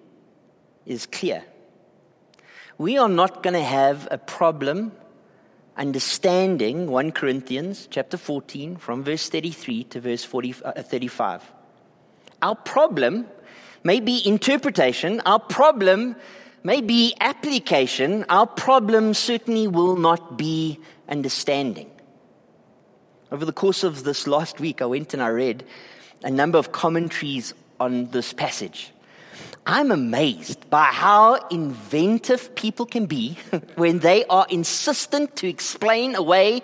is 0.87 1.07
clear. 1.07 1.45
We 2.79 2.99
are 2.99 3.09
not 3.09 3.43
going 3.43 3.55
to 3.55 3.63
have 3.63 4.09
a 4.11 4.19
problem 4.19 4.93
understanding 5.77 6.91
1 6.91 7.13
Corinthians 7.13 7.89
chapter 7.91 8.17
14 8.17 8.77
from 8.77 9.03
verse 9.03 9.29
33 9.29 9.85
to 9.85 10.01
verse 10.01 10.25
40, 10.25 10.55
uh, 10.65 10.83
35. 10.83 11.43
Our 12.43 12.55
problem 12.55 13.27
may 13.83 14.01
be 14.01 14.27
interpretation, 14.27 15.21
our 15.25 15.39
problem 15.39 16.17
may 16.63 16.81
be 16.81 17.15
application, 17.21 18.25
our 18.29 18.47
problem 18.47 19.15
certainly 19.15 19.67
will 19.67 19.97
not 19.97 20.37
be 20.37 20.79
understanding. 21.09 21.91
Over 23.33 23.45
the 23.45 23.53
course 23.53 23.85
of 23.85 24.05
this 24.05 24.27
last 24.27 24.61
week, 24.61 24.83
I 24.83 24.87
went 24.87 25.15
and 25.15 25.23
I 25.23 25.29
read 25.29 25.65
a 26.23 26.31
number 26.31 26.59
of 26.59 26.73
commentaries 26.73 27.55
on 27.79 28.11
this 28.11 28.33
passage. 28.33 28.93
I'm 29.67 29.93
amazed 29.93 30.69
by 30.69 30.85
how 30.85 31.47
inventive 31.49 32.55
people 32.55 32.87
can 32.87 33.07
be 33.07 33.39
when 33.77 34.01
they 34.01 34.25
are 34.25 34.47
insistent 34.51 35.37
to 35.37 35.49
explain 35.49 36.15
away 36.15 36.63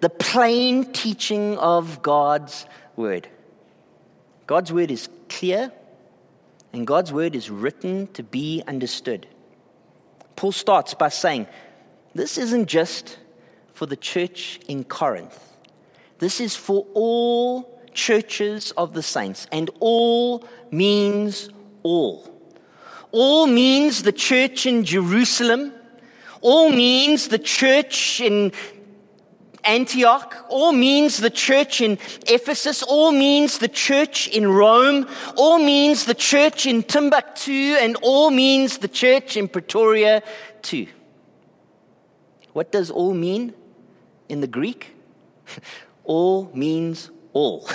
the 0.00 0.10
plain 0.10 0.92
teaching 0.92 1.56
of 1.58 2.02
God's 2.02 2.66
word. 2.96 3.28
God's 4.46 4.72
word 4.72 4.90
is 4.90 5.08
clear, 5.28 5.70
and 6.72 6.86
God's 6.86 7.12
word 7.12 7.36
is 7.36 7.50
written 7.50 8.06
to 8.14 8.22
be 8.22 8.62
understood. 8.66 9.26
Paul 10.38 10.52
starts 10.52 10.94
by 10.94 11.08
saying, 11.08 11.48
This 12.14 12.38
isn't 12.38 12.66
just 12.66 13.18
for 13.72 13.86
the 13.86 13.96
church 13.96 14.60
in 14.68 14.84
Corinth, 14.84 15.36
this 16.20 16.40
is 16.40 16.54
for 16.54 16.86
all 16.94 17.82
churches 17.92 18.70
of 18.76 18.94
the 18.94 19.02
saints, 19.02 19.48
and 19.50 19.68
all 19.80 20.46
means 20.70 21.50
all. 21.82 22.32
All 23.10 23.48
means 23.48 24.04
the 24.04 24.12
church 24.12 24.64
in 24.64 24.84
Jerusalem. 24.84 25.72
All 26.40 26.70
means 26.70 27.26
the 27.26 27.40
church 27.40 28.20
in 28.20 28.52
Antioch, 29.68 30.34
all 30.48 30.72
means 30.72 31.18
the 31.18 31.30
church 31.30 31.80
in 31.80 31.98
Ephesus, 32.26 32.82
all 32.82 33.12
means 33.12 33.58
the 33.58 33.68
church 33.68 34.26
in 34.28 34.48
Rome, 34.48 35.06
all 35.36 35.58
means 35.58 36.06
the 36.06 36.14
church 36.14 36.66
in 36.66 36.82
Timbuktu, 36.82 37.76
and 37.78 37.96
all 38.02 38.30
means 38.30 38.78
the 38.78 38.88
church 38.88 39.36
in 39.36 39.46
Pretoria 39.46 40.22
too. 40.62 40.86
What 42.54 42.72
does 42.72 42.90
all 42.90 43.14
mean 43.14 43.52
in 44.28 44.40
the 44.40 44.46
Greek? 44.46 44.96
all 46.04 46.50
means 46.54 47.10
all. 47.32 47.68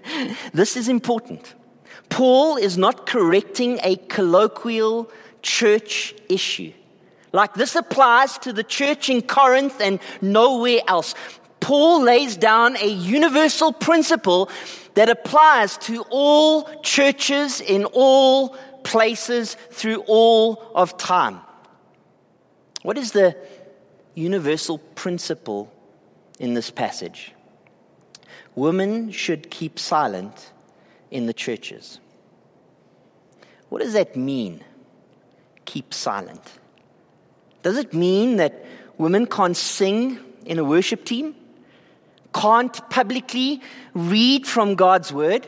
this 0.52 0.76
is 0.76 0.88
important. 0.88 1.54
Paul 2.08 2.56
is 2.56 2.76
not 2.78 3.06
correcting 3.06 3.80
a 3.82 3.96
colloquial 3.96 5.10
church 5.42 6.14
issue. 6.28 6.72
Like 7.32 7.54
this 7.54 7.76
applies 7.76 8.38
to 8.38 8.52
the 8.52 8.64
church 8.64 9.10
in 9.10 9.22
Corinth 9.22 9.80
and 9.80 10.00
nowhere 10.22 10.80
else. 10.88 11.14
Paul 11.60 12.02
lays 12.02 12.36
down 12.36 12.76
a 12.76 12.86
universal 12.86 13.72
principle 13.72 14.50
that 14.94 15.08
applies 15.08 15.76
to 15.78 16.04
all 16.10 16.64
churches 16.82 17.60
in 17.60 17.84
all 17.86 18.56
places 18.84 19.56
through 19.70 20.02
all 20.06 20.70
of 20.74 20.96
time. 20.96 21.40
What 22.82 22.96
is 22.96 23.12
the 23.12 23.36
universal 24.14 24.78
principle 24.78 25.72
in 26.38 26.54
this 26.54 26.70
passage? 26.70 27.32
Women 28.54 29.10
should 29.10 29.50
keep 29.50 29.78
silent 29.78 30.52
in 31.10 31.26
the 31.26 31.32
churches. 31.32 32.00
What 33.68 33.82
does 33.82 33.92
that 33.92 34.16
mean? 34.16 34.64
Keep 35.64 35.92
silent. 35.92 36.58
Does 37.62 37.76
it 37.76 37.92
mean 37.92 38.36
that 38.36 38.64
women 38.96 39.26
can't 39.26 39.56
sing 39.56 40.18
in 40.46 40.58
a 40.58 40.64
worship 40.64 41.04
team? 41.04 41.34
Can't 42.34 42.90
publicly 42.90 43.60
read 43.94 44.46
from 44.46 44.74
God's 44.74 45.12
word? 45.12 45.46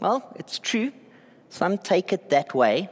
Well, 0.00 0.22
it's 0.36 0.58
true. 0.58 0.92
Some 1.48 1.78
take 1.78 2.12
it 2.12 2.30
that 2.30 2.54
way. 2.54 2.90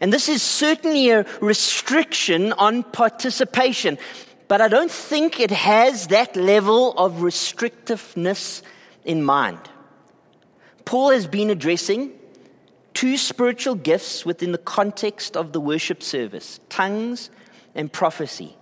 And 0.00 0.12
this 0.12 0.28
is 0.28 0.42
certainly 0.42 1.10
a 1.10 1.24
restriction 1.40 2.52
on 2.52 2.82
participation, 2.82 3.98
but 4.46 4.60
I 4.60 4.68
don't 4.68 4.90
think 4.90 5.40
it 5.40 5.50
has 5.50 6.08
that 6.08 6.36
level 6.36 6.92
of 6.92 7.16
restrictiveness 7.16 8.62
in 9.04 9.22
mind. 9.22 9.60
Paul 10.84 11.10
has 11.10 11.26
been 11.26 11.50
addressing 11.50 12.12
two 12.94 13.16
spiritual 13.16 13.76
gifts 13.76 14.26
within 14.26 14.52
the 14.52 14.58
context 14.58 15.36
of 15.36 15.52
the 15.52 15.60
worship 15.60 16.02
service 16.02 16.58
tongues 16.68 17.30
and 17.74 17.92
prophecy. 17.92 18.57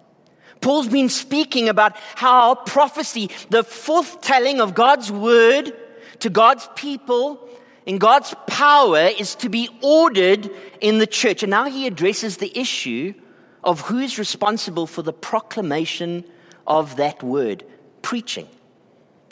Paul's 0.67 0.89
been 0.89 1.09
speaking 1.09 1.69
about 1.69 1.97
how 2.17 2.57
prophecy, 2.57 3.31
the 3.51 3.63
forthtelling 3.63 4.59
of 4.59 4.75
God's 4.75 5.13
word 5.13 5.73
to 6.19 6.29
God's 6.29 6.69
people 6.75 7.49
in 7.87 7.99
God's 7.99 8.35
power, 8.49 9.09
is 9.17 9.37
to 9.37 9.49
be 9.49 9.69
ordered 9.81 10.51
in 10.81 10.99
the 10.99 11.07
church. 11.07 11.45
And 11.45 11.51
now 11.51 11.67
he 11.67 11.87
addresses 11.87 12.39
the 12.39 12.51
issue 12.59 13.15
of 13.63 13.83
who 13.83 14.01
is 14.01 14.19
responsible 14.19 14.89
for 14.89 15.03
the 15.03 15.13
proclamation 15.13 16.25
of 16.67 16.97
that 16.97 17.23
word, 17.23 17.65
preaching. 18.03 18.49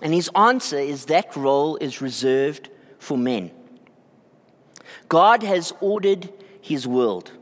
And 0.05 0.15
his 0.15 0.31
answer 0.37 0.79
is 0.79 1.07
that 1.07 1.35
role 1.35 1.75
is 1.79 2.01
reserved 2.01 2.69
for 3.01 3.19
men. 3.19 3.51
God 5.09 5.43
has 5.43 5.73
ordered 5.81 6.33
his 6.61 6.87
world, 6.87 7.33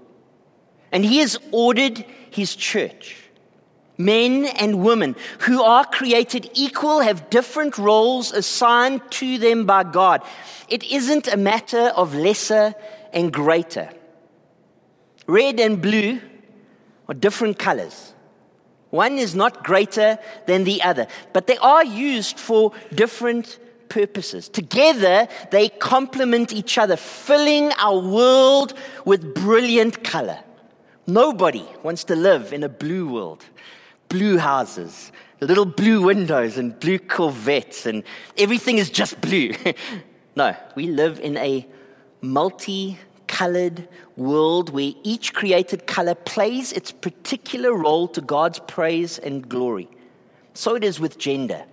and 0.91 1.05
he 1.05 1.19
has 1.19 1.37
ordered 1.51 2.07
his 2.31 2.57
church. 2.57 3.22
Men 3.99 4.47
and 4.47 4.83
women 4.83 5.17
who 5.41 5.63
are 5.63 5.85
created 5.85 6.51
equal 6.55 7.01
have 7.01 7.31
different 7.31 7.79
roles 7.79 8.33
assigned 8.33 9.03
to 9.13 9.39
them 9.39 9.67
by 9.67 9.85
God. 9.85 10.23
It 10.69 10.83
isn't 10.85 11.29
a 11.29 11.37
matter 11.37 11.93
of 11.97 12.15
lesser 12.15 12.75
and 13.13 13.33
greater. 13.33 13.91
Red 15.27 15.61
and 15.61 15.81
blue 15.81 16.21
are 17.09 17.15
different 17.15 17.59
colors. 17.59 18.15
One 18.91 19.19
is 19.19 19.35
not 19.35 19.65
greater 19.65 20.19
than 20.47 20.65
the 20.65 20.83
other, 20.83 21.07
but 21.33 21.47
they 21.47 21.57
are 21.59 21.85
used 21.85 22.39
for 22.39 22.73
different 22.95 23.59
purposes. 23.89 24.49
Together, 24.49 25.29
they 25.51 25.69
complement 25.69 26.53
each 26.53 26.79
other, 26.79 26.97
filling 26.97 27.73
our 27.79 27.99
world 27.99 28.75
with 29.05 29.35
brilliant 29.35 30.03
color. 30.03 30.39
Nobody 31.07 31.67
wants 31.83 32.05
to 32.05 32.17
live 32.17 32.53
in 32.53 32.63
a 32.63 32.69
blue 32.69 33.09
world. 33.09 33.45
Blue 34.13 34.37
houses, 34.37 35.11
little 35.41 35.65
blue 35.65 36.03
windows 36.03 36.59
and 36.59 36.79
blue 36.79 36.99
Corvettes, 36.99 37.87
and 37.87 38.05
everything 38.37 38.77
is 38.77 38.91
just 38.91 39.19
blue. 39.23 39.55
no, 40.37 40.55
we 40.75 40.87
live 40.87 41.19
in 41.19 41.39
a 41.39 41.67
multi 42.21 42.99
colored 43.27 43.89
world 44.19 44.69
where 44.69 44.93
each 45.03 45.33
created 45.33 45.87
color 45.87 46.15
plays 46.15 46.75
its 46.75 46.93
particular 46.93 47.73
role 47.73 48.07
to 48.07 48.21
God's 48.21 48.59
praise 48.59 49.19
and 49.19 49.49
glory. 49.49 49.89
So 50.53 50.75
it 50.75 50.85
is 50.85 51.01
with 51.01 51.17
gender. 51.17 51.65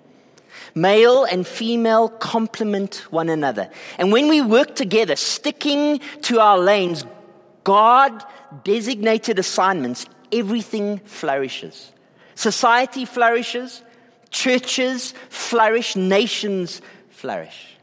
Male 0.73 1.25
and 1.25 1.45
female 1.45 2.07
complement 2.07 3.05
one 3.11 3.27
another. 3.27 3.69
And 3.97 4.13
when 4.13 4.29
we 4.29 4.41
work 4.41 4.75
together, 4.75 5.17
sticking 5.17 5.99
to 6.21 6.39
our 6.39 6.57
lanes, 6.57 7.03
God 7.65 8.23
designated 8.63 9.39
assignments, 9.39 10.05
everything 10.31 10.99
flourishes. 10.99 11.91
Society 12.39 13.03
flourishes, 13.03 13.83
churches 14.29 15.13
flourish, 15.27 15.97
nations 15.97 16.81
flourish. 17.09 17.75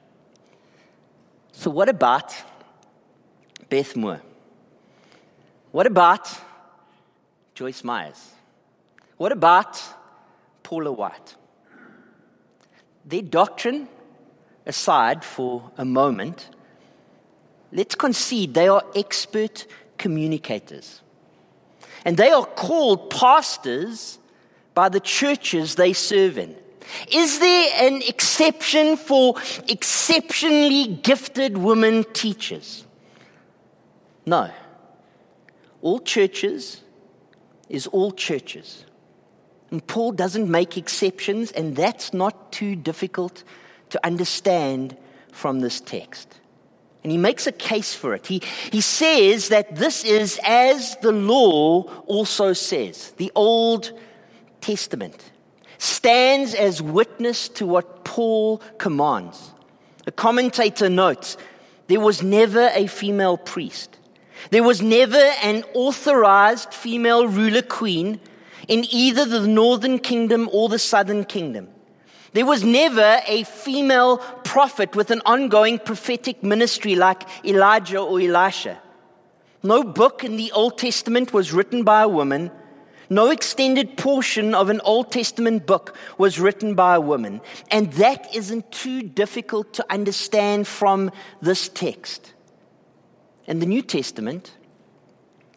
So, 1.53 1.71
what 1.71 1.91
about 1.91 2.35
Beth 3.69 3.95
Moore? 3.95 4.23
What 5.73 5.87
about 5.87 6.27
Joyce 7.55 7.85
Myers? 7.85 8.31
What 9.19 9.31
about 9.31 9.79
Paula 10.63 10.91
White? 10.91 11.37
Their 13.05 13.21
doctrine 13.21 13.89
aside 14.65 15.23
for 15.23 15.71
a 15.77 15.85
moment, 15.85 16.49
let's 17.73 17.95
concede 17.95 18.55
they 18.55 18.69
are 18.69 18.87
expert 18.95 19.67
communicators. 19.99 21.03
And 22.07 22.17
they 22.17 22.31
are 22.31 22.47
called 22.47 23.11
pastors 23.11 24.19
by 24.77 24.91
the 24.91 25.01
churches 25.01 25.77
they 25.77 25.95
serve 25.95 26.37
in. 26.37 26.55
Is 27.11 27.39
there 27.39 27.71
an 27.89 28.03
exception 28.03 28.99
for 28.99 29.35
exceptionally 29.69 30.87
gifted 31.03 31.57
women 31.57 32.05
teachers? 32.13 32.85
No. 34.27 34.51
All 35.81 35.99
churches 35.99 36.83
is 37.71 37.87
all 37.87 38.13
churches. 38.13 38.85
And 39.71 39.85
Paul 39.85 40.13
doesn't 40.13 40.49
make 40.49 40.77
exceptions, 40.77 41.53
and 41.53 41.75
that's 41.75 42.13
not 42.13 42.53
too 42.53 42.77
difficult 42.77 43.45
to 43.91 44.07
understand 44.07 44.95
from 45.33 45.61
this 45.61 45.81
text. 45.81 46.39
And 47.03 47.11
he 47.11 47.19
makes 47.19 47.47
a 47.47 47.53
case 47.53 47.95
for 47.95 48.15
it. 48.15 48.27
He, 48.27 48.43
he 48.71 48.83
says 48.83 49.49
that 49.49 49.77
this 49.77 50.05
is 50.05 50.39
as 50.45 50.97
the 50.99 51.13
law 51.13 51.85
also 52.05 52.53
says. 52.53 53.13
The 53.13 53.33
Old 53.35 53.93
Testament 54.67 55.31
stands 55.79 56.53
as 56.53 56.83
witness 56.83 57.49
to 57.51 57.65
what 57.65 58.05
Paul 58.05 58.59
commands. 58.79 59.53
A 60.09 60.11
commentator 60.11 60.89
notes 60.89 61.37
there 61.87 62.01
was 62.01 62.21
never 62.21 62.71
a 62.75 62.89
female 62.89 63.37
priest, 63.37 63.97
there 64.51 64.65
was 64.65 64.83
never 64.83 65.25
an 65.51 65.63
authorized 65.73 66.75
female 66.75 67.29
ruler 67.29 67.63
queen 67.63 68.19
in 68.67 68.85
either 68.91 69.25
the 69.25 69.47
northern 69.47 70.01
kingdom 70.01 70.51
or 70.53 70.69
the 70.69 70.81
southern 70.81 71.25
kingdom. 71.25 71.69
There 72.33 72.45
was 72.45 72.65
never 72.65 73.21
a 73.29 73.45
female 73.45 74.19
prophet 74.43 74.97
with 74.97 75.13
an 75.13 75.23
ongoing 75.25 75.79
prophetic 75.79 76.43
ministry 76.43 76.97
like 76.97 77.23
Elijah 77.45 78.01
or 78.01 78.21
Elisha. 78.21 78.81
No 79.63 79.85
book 79.85 80.25
in 80.25 80.37
the 80.37 80.51
Old 80.51 80.77
Testament 80.77 81.33
was 81.33 81.53
written 81.53 81.85
by 81.85 82.03
a 82.03 82.09
woman. 82.09 82.51
No 83.09 83.31
extended 83.31 83.97
portion 83.97 84.55
of 84.55 84.69
an 84.69 84.81
Old 84.83 85.13
Testament 85.13 85.67
book 85.67 85.97
was 86.19 86.41
written 86.41 86.75
by 86.75 86.97
a 86.97 87.01
woman. 87.01 87.41
And 87.71 87.93
that 87.95 88.35
isn't 88.35 88.71
too 88.73 89.03
difficult 89.03 89.75
to 89.75 89.93
understand 89.93 90.67
from 90.67 91.11
this 91.41 91.69
text. 91.69 92.35
And 93.47 93.63
the 93.63 93.67
New 93.67 93.83
Testament 93.83 94.57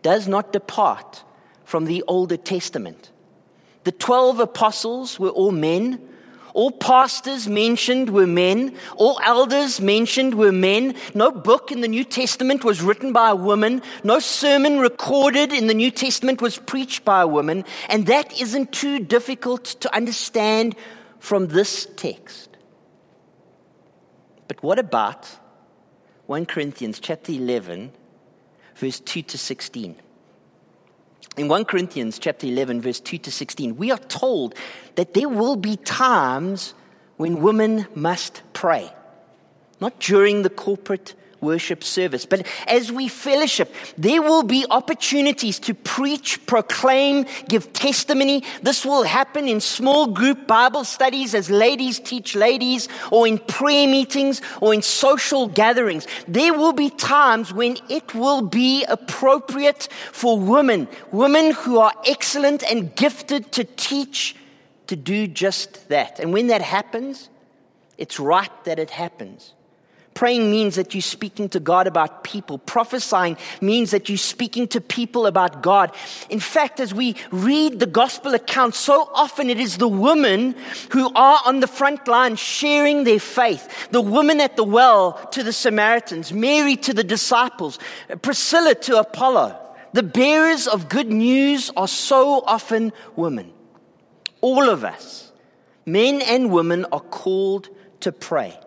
does 0.01 0.27
not 0.27 0.53
depart 0.53 1.23
from 1.63 1.85
the 1.85 2.03
Older 2.07 2.37
Testament. 2.37 3.11
The 3.83 3.91
12 3.91 4.39
apostles 4.39 5.19
were 5.19 5.29
all 5.29 5.51
men 5.51 6.08
all 6.59 6.71
pastors 6.71 7.47
mentioned 7.47 8.09
were 8.09 8.27
men. 8.27 8.75
All 8.97 9.17
elders 9.23 9.79
mentioned 9.79 10.33
were 10.33 10.51
men. 10.51 10.93
No 11.13 11.31
book 11.31 11.71
in 11.71 11.79
the 11.79 11.87
New 11.87 12.03
Testament 12.03 12.65
was 12.65 12.81
written 12.81 13.13
by 13.13 13.29
a 13.29 13.35
woman. 13.49 13.81
No 14.03 14.19
sermon 14.19 14.77
recorded 14.79 15.53
in 15.53 15.67
the 15.67 15.73
New 15.73 15.89
Testament 15.89 16.41
was 16.41 16.57
preached 16.57 17.05
by 17.05 17.21
a 17.21 17.27
woman. 17.27 17.63
And 17.87 18.07
that 18.07 18.41
isn't 18.41 18.73
too 18.73 18.99
difficult 18.99 19.63
to 19.79 19.95
understand 19.95 20.75
from 21.19 21.47
this 21.47 21.87
text. 21.95 22.49
But 24.49 24.61
what 24.61 24.79
about 24.79 25.29
1 26.25 26.45
Corinthians 26.45 26.99
chapter 26.99 27.31
11, 27.31 27.93
verse 28.75 28.99
2 28.99 29.21
to 29.21 29.37
16? 29.37 29.95
In 31.37 31.47
1 31.47 31.65
Corinthians 31.65 32.19
chapter 32.19 32.47
11 32.47 32.81
verse 32.81 32.99
2 32.99 33.17
to 33.19 33.31
16, 33.31 33.77
we 33.77 33.91
are 33.91 33.97
told 33.97 34.55
that 34.95 35.13
there 35.13 35.29
will 35.29 35.55
be 35.55 35.77
times 35.77 36.73
when 37.17 37.41
women 37.41 37.87
must 37.95 38.41
pray. 38.53 38.91
Not 39.79 39.99
during 39.99 40.41
the 40.41 40.49
corporate 40.49 41.13
worship 41.41 41.83
service. 41.83 42.25
But 42.25 42.45
as 42.67 42.91
we 42.91 43.07
fellowship, 43.07 43.73
there 43.97 44.21
will 44.21 44.43
be 44.43 44.65
opportunities 44.69 45.59
to 45.59 45.73
preach, 45.73 46.45
proclaim, 46.45 47.25
give 47.47 47.71
testimony. 47.73 48.43
This 48.61 48.85
will 48.85 49.03
happen 49.03 49.47
in 49.47 49.61
small 49.61 50.07
group 50.07 50.47
Bible 50.47 50.83
studies 50.83 51.35
as 51.35 51.49
ladies 51.49 51.99
teach 51.99 52.35
ladies, 52.35 52.87
or 53.11 53.27
in 53.27 53.37
prayer 53.37 53.87
meetings, 53.87 54.41
or 54.61 54.73
in 54.73 54.81
social 54.81 55.47
gatherings. 55.47 56.07
There 56.27 56.53
will 56.53 56.73
be 56.73 56.89
times 56.89 57.53
when 57.53 57.77
it 57.89 58.13
will 58.13 58.41
be 58.41 58.85
appropriate 58.85 59.87
for 60.11 60.39
women, 60.39 60.87
women 61.11 61.51
who 61.51 61.79
are 61.79 61.93
excellent 62.05 62.63
and 62.63 62.95
gifted 62.95 63.51
to 63.53 63.63
teach, 63.63 64.35
to 64.87 64.95
do 64.95 65.27
just 65.27 65.89
that. 65.89 66.19
And 66.19 66.33
when 66.33 66.47
that 66.47 66.61
happens, 66.61 67.29
it's 67.97 68.19
right 68.19 68.51
that 68.63 68.79
it 68.79 68.89
happens. 68.89 69.53
Praying 70.19 70.51
means 70.51 70.75
that 70.75 70.93
you're 70.93 71.01
speaking 71.01 71.47
to 71.47 71.61
God 71.61 71.87
about 71.87 72.25
people. 72.25 72.57
Prophesying 72.57 73.37
means 73.61 73.91
that 73.91 74.09
you're 74.09 74.17
speaking 74.17 74.67
to 74.67 74.81
people 74.81 75.25
about 75.25 75.63
God. 75.63 75.95
In 76.29 76.41
fact, 76.41 76.81
as 76.81 76.93
we 76.93 77.15
read 77.31 77.79
the 77.79 77.85
gospel 77.85 78.33
account, 78.33 78.75
so 78.75 79.09
often 79.13 79.49
it 79.49 79.61
is 79.61 79.77
the 79.77 79.87
women 79.87 80.55
who 80.91 81.09
are 81.15 81.39
on 81.45 81.61
the 81.61 81.67
front 81.67 82.05
line 82.09 82.35
sharing 82.35 83.05
their 83.05 83.21
faith. 83.21 83.87
The 83.91 84.01
woman 84.01 84.41
at 84.41 84.57
the 84.57 84.65
well 84.65 85.13
to 85.31 85.41
the 85.41 85.53
Samaritans, 85.53 86.33
Mary 86.33 86.75
to 86.75 86.93
the 86.93 87.05
disciples, 87.05 87.79
Priscilla 88.21 88.75
to 88.75 88.99
Apollos. 88.99 89.53
The 89.93 90.03
bearers 90.03 90.67
of 90.67 90.89
good 90.89 91.09
news 91.09 91.71
are 91.77 91.87
so 91.87 92.43
often 92.45 92.91
women. 93.15 93.53
All 94.41 94.69
of 94.69 94.83
us, 94.83 95.31
men 95.85 96.21
and 96.21 96.51
women, 96.51 96.85
are 96.91 96.99
called 96.99 97.69
to 98.01 98.11
pray. 98.11 98.59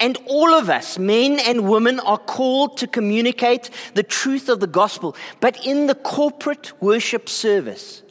And 0.00 0.16
all 0.26 0.54
of 0.54 0.70
us, 0.70 0.98
men 0.98 1.40
and 1.40 1.68
women, 1.68 1.98
are 2.00 2.18
called 2.18 2.76
to 2.78 2.86
communicate 2.86 3.70
the 3.94 4.02
truth 4.02 4.48
of 4.48 4.60
the 4.60 4.66
gospel. 4.66 5.16
But 5.40 5.64
in 5.66 5.86
the 5.86 5.94
corporate 5.94 6.72
worship 6.80 7.28
service, 7.28 8.02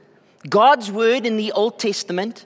God's 0.49 0.91
word 0.91 1.25
in 1.25 1.37
the 1.37 1.51
Old 1.53 1.79
Testament, 1.79 2.45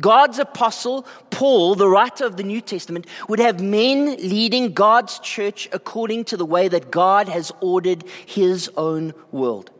God's 0.00 0.38
apostle, 0.38 1.06
Paul, 1.30 1.74
the 1.74 1.88
writer 1.88 2.24
of 2.24 2.36
the 2.36 2.42
New 2.42 2.60
Testament, 2.60 3.06
would 3.28 3.38
have 3.38 3.60
men 3.60 4.16
leading 4.16 4.72
God's 4.72 5.18
church 5.18 5.68
according 5.72 6.24
to 6.26 6.36
the 6.36 6.46
way 6.46 6.68
that 6.68 6.90
God 6.90 7.28
has 7.28 7.52
ordered 7.60 8.04
his 8.26 8.70
own 8.76 9.12
world. 9.30 9.70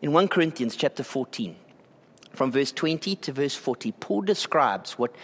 In 0.00 0.12
1 0.12 0.28
Corinthians 0.28 0.76
chapter 0.76 1.02
14, 1.02 1.56
from 2.32 2.52
verse 2.52 2.70
20 2.70 3.16
to 3.16 3.32
verse 3.32 3.54
40, 3.54 3.92
Paul 3.92 4.22
describes 4.22 4.92
what 4.92 5.14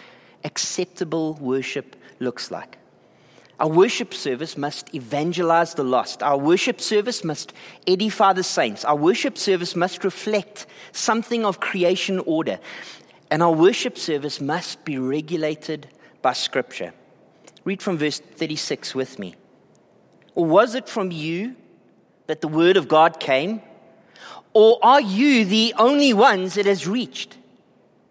acceptable 0.45 1.33
worship 1.41 1.97
looks 2.19 2.51
like. 2.51 2.77
Our 3.59 3.69
worship 3.69 4.13
service 4.13 4.57
must 4.57 4.93
evangelize 4.93 5.73
the 5.75 5.83
lost. 5.83 6.21
Our 6.21 6.37
worship 6.37 6.81
service 6.81 7.23
must 7.23 7.53
edify 7.87 8.33
the 8.33 8.43
saints. 8.43 8.83
Our 8.83 8.95
worship 8.95 9.37
service 9.37 9.75
must 9.75 10.03
reflect 10.03 10.65
something 10.91 11.45
of 11.45 11.59
creation 11.59 12.19
order. 12.19 12.59
And 13.31 13.41
our 13.41 13.53
worship 13.53 13.97
service 13.97 14.41
must 14.41 14.83
be 14.83 14.97
regulated 14.97 15.87
by 16.21 16.33
Scripture. 16.33 16.93
Read 17.63 17.81
from 17.81 17.97
verse 17.97 18.19
36 18.19 18.93
with 18.93 19.19
me. 19.19 19.35
Or 20.35 20.45
was 20.45 20.75
it 20.75 20.89
from 20.89 21.11
you 21.11 21.55
that 22.27 22.41
the 22.41 22.49
word 22.49 22.75
of 22.75 22.89
God 22.89 23.19
came? 23.19 23.61
Or 24.53 24.79
are 24.83 25.01
you 25.01 25.45
the 25.45 25.73
only 25.77 26.13
ones 26.13 26.57
it 26.57 26.65
has 26.65 26.87
reached? 26.87 27.37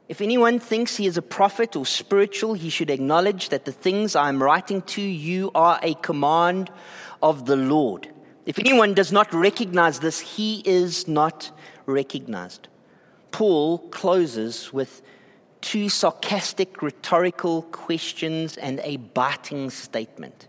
If 0.06 0.20
anyone 0.20 0.58
thinks 0.58 0.96
he 0.96 1.06
is 1.06 1.16
a 1.16 1.22
prophet 1.22 1.76
or 1.76 1.86
spiritual, 1.86 2.54
he 2.54 2.68
should 2.68 2.90
acknowledge 2.90 3.48
that 3.48 3.64
the 3.64 3.72
things 3.72 4.14
I 4.14 4.28
am 4.28 4.42
writing 4.42 4.82
to 4.82 5.00
you 5.00 5.50
are 5.54 5.78
a 5.82 5.94
command 5.94 6.70
of 7.22 7.46
the 7.46 7.56
Lord. 7.56 8.08
If 8.44 8.58
anyone 8.58 8.92
does 8.92 9.12
not 9.12 9.32
recognize 9.32 10.00
this, 10.00 10.20
he 10.20 10.62
is 10.66 11.08
not 11.08 11.50
recognized. 11.86 12.68
Paul 13.30 13.78
closes 13.88 14.72
with 14.72 15.00
two 15.62 15.88
sarcastic 15.88 16.82
rhetorical 16.82 17.62
questions 17.62 18.58
and 18.58 18.80
a 18.84 18.98
biting 18.98 19.70
statement. 19.70 20.48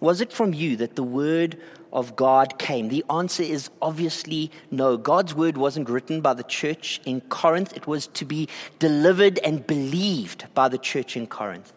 Was 0.00 0.20
it 0.20 0.30
from 0.30 0.52
you 0.52 0.76
that 0.76 0.96
the 0.96 1.02
word 1.02 1.58
of 1.92 2.16
God 2.16 2.58
came? 2.58 2.88
The 2.88 3.04
answer 3.10 3.42
is 3.42 3.70
obviously 3.80 4.50
no. 4.70 4.96
God's 4.96 5.34
word 5.34 5.56
wasn't 5.56 5.88
written 5.88 6.20
by 6.20 6.34
the 6.34 6.42
church 6.42 7.00
in 7.04 7.20
Corinth, 7.22 7.76
it 7.76 7.86
was 7.86 8.06
to 8.08 8.24
be 8.24 8.48
delivered 8.78 9.38
and 9.38 9.66
believed 9.66 10.46
by 10.54 10.68
the 10.68 10.78
church 10.78 11.16
in 11.16 11.26
Corinth. 11.26 11.72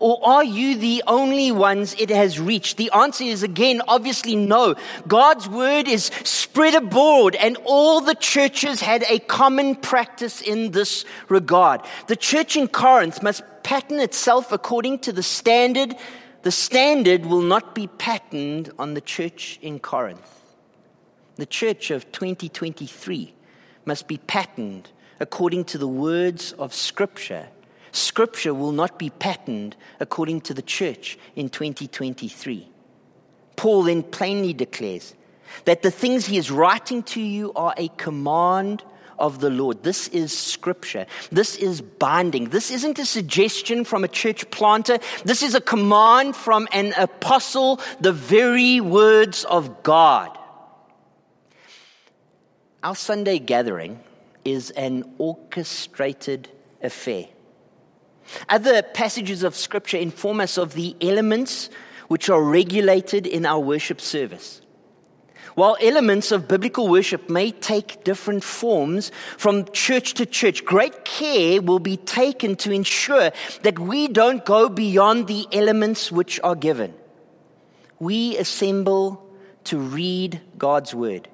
Or 0.00 0.18
are 0.26 0.44
you 0.44 0.76
the 0.76 1.02
only 1.06 1.52
ones 1.52 1.94
it 1.98 2.10
has 2.10 2.40
reached? 2.40 2.76
The 2.76 2.90
answer 2.92 3.24
is 3.24 3.42
again, 3.42 3.82
obviously 3.86 4.36
no. 4.36 4.74
God's 5.06 5.48
word 5.48 5.88
is 5.88 6.06
spread 6.24 6.74
abroad 6.74 7.34
and 7.34 7.56
all 7.64 8.00
the 8.00 8.14
churches 8.14 8.80
had 8.80 9.04
a 9.08 9.18
common 9.20 9.76
practice 9.76 10.40
in 10.40 10.72
this 10.72 11.04
regard. 11.28 11.82
The 12.08 12.16
church 12.16 12.56
in 12.56 12.68
Corinth 12.68 13.22
must 13.22 13.42
pattern 13.62 14.00
itself 14.00 14.52
according 14.52 15.00
to 15.00 15.12
the 15.12 15.22
standard. 15.22 15.94
The 16.46 16.52
standard 16.52 17.26
will 17.26 17.42
not 17.42 17.74
be 17.74 17.88
patterned 17.88 18.70
on 18.78 18.94
the 18.94 19.00
church 19.00 19.58
in 19.62 19.80
Corinth. 19.80 20.44
The 21.34 21.44
church 21.44 21.90
of 21.90 22.12
2023 22.12 23.34
must 23.84 24.06
be 24.06 24.18
patterned 24.18 24.90
according 25.18 25.64
to 25.64 25.76
the 25.76 25.88
words 25.88 26.52
of 26.52 26.72
Scripture. 26.72 27.48
Scripture 27.90 28.54
will 28.54 28.70
not 28.70 28.96
be 28.96 29.10
patterned 29.10 29.74
according 29.98 30.42
to 30.42 30.54
the 30.54 30.62
church 30.62 31.18
in 31.34 31.48
2023. 31.48 32.68
Paul 33.56 33.82
then 33.82 34.04
plainly 34.04 34.52
declares 34.52 35.16
that 35.64 35.82
the 35.82 35.90
things 35.90 36.26
he 36.26 36.38
is 36.38 36.48
writing 36.48 37.02
to 37.02 37.20
you 37.20 37.52
are 37.56 37.74
a 37.76 37.88
command 37.96 38.84
of 39.18 39.40
the 39.40 39.50
Lord. 39.50 39.82
This 39.82 40.08
is 40.08 40.36
scripture. 40.36 41.06
This 41.30 41.56
is 41.56 41.80
binding. 41.80 42.50
This 42.50 42.70
isn't 42.70 42.98
a 42.98 43.04
suggestion 43.04 43.84
from 43.84 44.04
a 44.04 44.08
church 44.08 44.50
planter. 44.50 44.98
This 45.24 45.42
is 45.42 45.54
a 45.54 45.60
command 45.60 46.36
from 46.36 46.68
an 46.72 46.92
apostle, 46.96 47.80
the 48.00 48.12
very 48.12 48.80
words 48.80 49.44
of 49.44 49.82
God. 49.82 50.36
Our 52.82 52.94
Sunday 52.94 53.38
gathering 53.38 54.00
is 54.44 54.70
an 54.70 55.14
orchestrated 55.18 56.48
affair. 56.82 57.26
Other 58.48 58.82
passages 58.82 59.42
of 59.42 59.54
Scripture 59.54 59.98
inform 59.98 60.40
us 60.40 60.58
of 60.58 60.74
the 60.74 60.96
elements 61.00 61.70
which 62.08 62.28
are 62.28 62.42
regulated 62.42 63.26
in 63.26 63.46
our 63.46 63.58
worship 63.58 64.00
service. 64.00 64.60
While 65.54 65.76
elements 65.80 66.32
of 66.32 66.48
biblical 66.48 66.88
worship 66.88 67.30
may 67.30 67.50
take 67.50 68.04
different 68.04 68.44
forms 68.44 69.12
from 69.38 69.70
church 69.72 70.14
to 70.14 70.26
church, 70.26 70.64
great 70.64 71.04
care 71.04 71.62
will 71.62 71.78
be 71.78 71.96
taken 71.96 72.56
to 72.56 72.72
ensure 72.72 73.30
that 73.62 73.78
we 73.78 74.08
don't 74.08 74.44
go 74.44 74.68
beyond 74.68 75.28
the 75.28 75.46
elements 75.52 76.10
which 76.10 76.40
are 76.42 76.56
given. 76.56 76.94
We 77.98 78.36
assemble 78.36 79.26
to 79.64 79.78
read 79.78 80.40
God's 80.58 80.94
word. 80.94 81.28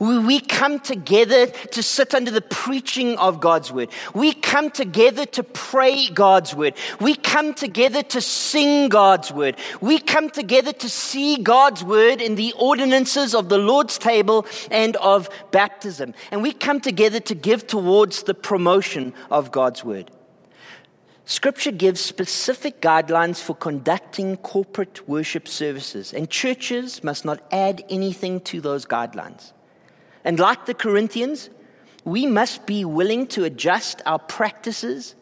We 0.00 0.40
come 0.40 0.80
together 0.80 1.46
to 1.46 1.82
sit 1.82 2.14
under 2.14 2.30
the 2.30 2.40
preaching 2.40 3.16
of 3.18 3.40
God's 3.40 3.70
word. 3.72 3.90
We 4.14 4.32
come 4.32 4.70
together 4.70 5.26
to 5.26 5.42
pray 5.42 6.08
God's 6.08 6.54
word. 6.54 6.74
We 7.00 7.14
come 7.14 7.54
together 7.54 8.02
to 8.02 8.20
sing 8.20 8.88
God's 8.88 9.32
word. 9.32 9.56
We 9.80 9.98
come 9.98 10.30
together 10.30 10.72
to 10.72 10.88
see 10.88 11.36
God's 11.36 11.84
word 11.84 12.20
in 12.20 12.34
the 12.34 12.54
ordinances 12.58 13.34
of 13.34 13.48
the 13.48 13.58
Lord's 13.58 13.98
table 13.98 14.46
and 14.70 14.96
of 14.96 15.28
baptism. 15.50 16.14
And 16.30 16.42
we 16.42 16.52
come 16.52 16.80
together 16.80 17.20
to 17.20 17.34
give 17.34 17.66
towards 17.66 18.24
the 18.24 18.34
promotion 18.34 19.14
of 19.30 19.52
God's 19.52 19.84
word. 19.84 20.10
Scripture 21.26 21.70
gives 21.70 22.02
specific 22.02 22.82
guidelines 22.82 23.40
for 23.40 23.54
conducting 23.54 24.36
corporate 24.36 25.08
worship 25.08 25.48
services, 25.48 26.12
and 26.12 26.28
churches 26.28 27.02
must 27.02 27.24
not 27.24 27.40
add 27.50 27.82
anything 27.88 28.40
to 28.40 28.60
those 28.60 28.84
guidelines. 28.84 29.52
And 30.24 30.38
like 30.38 30.66
the 30.66 30.74
Corinthians, 30.74 31.50
we 32.04 32.26
must 32.26 32.66
be 32.66 32.84
willing 32.84 33.26
to 33.28 33.44
adjust 33.44 34.02
our 34.06 34.18
practices 34.18 35.14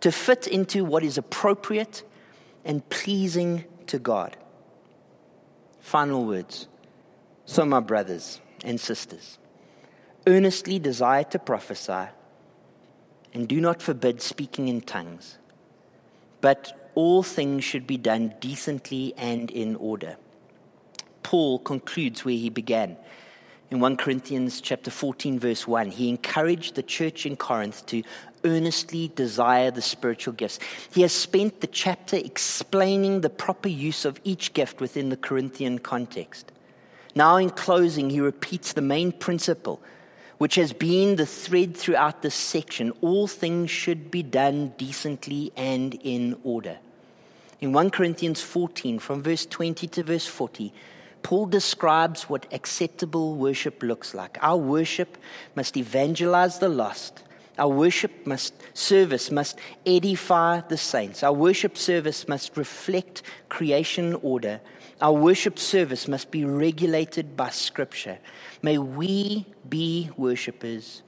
to 0.00 0.10
fit 0.10 0.46
into 0.46 0.84
what 0.84 1.02
is 1.02 1.18
appropriate 1.18 2.02
and 2.64 2.86
pleasing 2.88 3.64
to 3.86 3.98
God. 3.98 4.36
Final 5.80 6.24
words. 6.24 6.68
So, 7.44 7.64
my 7.64 7.80
brothers 7.80 8.40
and 8.64 8.80
sisters, 8.80 9.38
earnestly 10.26 10.78
desire 10.78 11.22
to 11.24 11.38
prophesy 11.38 12.08
and 13.32 13.46
do 13.46 13.60
not 13.60 13.80
forbid 13.80 14.20
speaking 14.20 14.68
in 14.68 14.80
tongues, 14.80 15.38
but 16.40 16.90
all 16.94 17.22
things 17.22 17.62
should 17.62 17.86
be 17.86 17.98
done 17.98 18.34
decently 18.40 19.14
and 19.16 19.50
in 19.50 19.76
order. 19.76 20.16
Paul 21.22 21.58
concludes 21.58 22.24
where 22.24 22.34
he 22.34 22.50
began 22.50 22.96
in 23.70 23.80
1 23.80 23.96
Corinthians 23.96 24.60
chapter 24.60 24.90
14 24.90 25.38
verse 25.38 25.66
1 25.66 25.90
he 25.90 26.08
encouraged 26.08 26.74
the 26.74 26.82
church 26.82 27.26
in 27.26 27.36
Corinth 27.36 27.84
to 27.86 28.02
earnestly 28.44 29.10
desire 29.16 29.70
the 29.70 29.82
spiritual 29.82 30.32
gifts. 30.32 30.60
He 30.92 31.02
has 31.02 31.12
spent 31.12 31.60
the 31.60 31.66
chapter 31.66 32.16
explaining 32.16 33.20
the 33.20 33.30
proper 33.30 33.68
use 33.68 34.04
of 34.04 34.20
each 34.22 34.52
gift 34.52 34.80
within 34.80 35.08
the 35.08 35.16
Corinthian 35.16 35.80
context. 35.80 36.52
Now 37.14 37.36
in 37.36 37.50
closing 37.50 38.10
he 38.10 38.20
repeats 38.20 38.72
the 38.72 38.82
main 38.82 39.10
principle 39.10 39.80
which 40.38 40.56
has 40.56 40.72
been 40.72 41.16
the 41.16 41.26
thread 41.26 41.76
throughout 41.76 42.20
this 42.22 42.34
section. 42.34 42.92
All 43.00 43.26
things 43.26 43.70
should 43.70 44.10
be 44.10 44.22
done 44.22 44.74
decently 44.76 45.50
and 45.56 45.94
in 46.04 46.38
order. 46.44 46.76
In 47.60 47.72
1 47.72 47.90
Corinthians 47.90 48.42
14 48.42 48.98
from 48.98 49.22
verse 49.22 49.46
20 49.46 49.86
to 49.88 50.02
verse 50.02 50.26
40 50.26 50.74
Paul 51.26 51.46
describes 51.46 52.28
what 52.28 52.46
acceptable 52.52 53.34
worship 53.34 53.82
looks 53.82 54.14
like. 54.14 54.38
Our 54.42 54.56
worship 54.56 55.18
must 55.56 55.76
evangelize 55.76 56.60
the 56.60 56.68
lost. 56.68 57.24
Our 57.58 57.68
worship 57.68 58.24
must 58.28 58.54
service 58.74 59.32
must 59.32 59.58
edify 59.84 60.60
the 60.60 60.76
saints. 60.76 61.24
Our 61.24 61.32
worship 61.32 61.76
service 61.76 62.28
must 62.28 62.56
reflect 62.56 63.24
creation 63.48 64.14
order. 64.22 64.60
Our 65.00 65.14
worship 65.14 65.58
service 65.58 66.06
must 66.06 66.30
be 66.30 66.44
regulated 66.44 67.36
by 67.36 67.48
scripture. 67.48 68.18
May 68.62 68.78
we 68.78 69.46
be 69.68 70.10
worshippers 70.16 71.02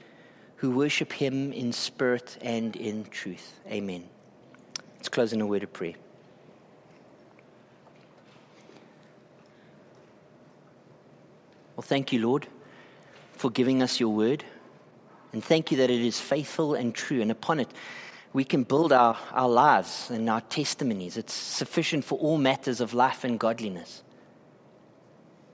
who 0.57 0.73
worship 0.73 1.13
him 1.13 1.53
in 1.53 1.73
spirit 1.73 2.39
and 2.43 2.75
in 2.75 3.05
truth. 3.05 3.61
Amen. 3.71 4.03
Let's 4.97 5.09
close 5.09 5.33
in 5.33 5.41
a 5.41 5.47
word 5.47 5.63
of 5.63 5.73
prayer. 5.73 5.95
Well, 11.79 11.85
thank 11.85 12.13
you, 12.13 12.27
Lord, 12.27 12.49
for 13.35 13.53
giving 13.53 13.85
us 13.85 14.01
your 14.01 14.09
word. 14.09 14.43
And 15.33 15.45
thank 15.45 15.71
you 15.71 15.77
that 15.77 15.91
it 15.91 16.01
is 16.01 16.19
faithful 16.19 16.75
and 16.75 16.93
true. 16.93 17.23
And 17.23 17.31
upon 17.31 17.61
it, 17.61 17.69
we 18.33 18.43
can 18.43 18.65
build 18.65 18.93
our, 18.93 19.17
our 19.31 19.49
lives 19.49 20.11
and 20.11 20.29
our 20.29 20.41
testimonies. 20.41 21.17
It's 21.17 21.33
sufficient 21.33 22.05
for 22.05 22.19
all 22.19 22.37
matters 22.37 22.81
of 22.81 22.95
life 22.95 23.23
and 23.23 23.39
godliness. 23.39 24.03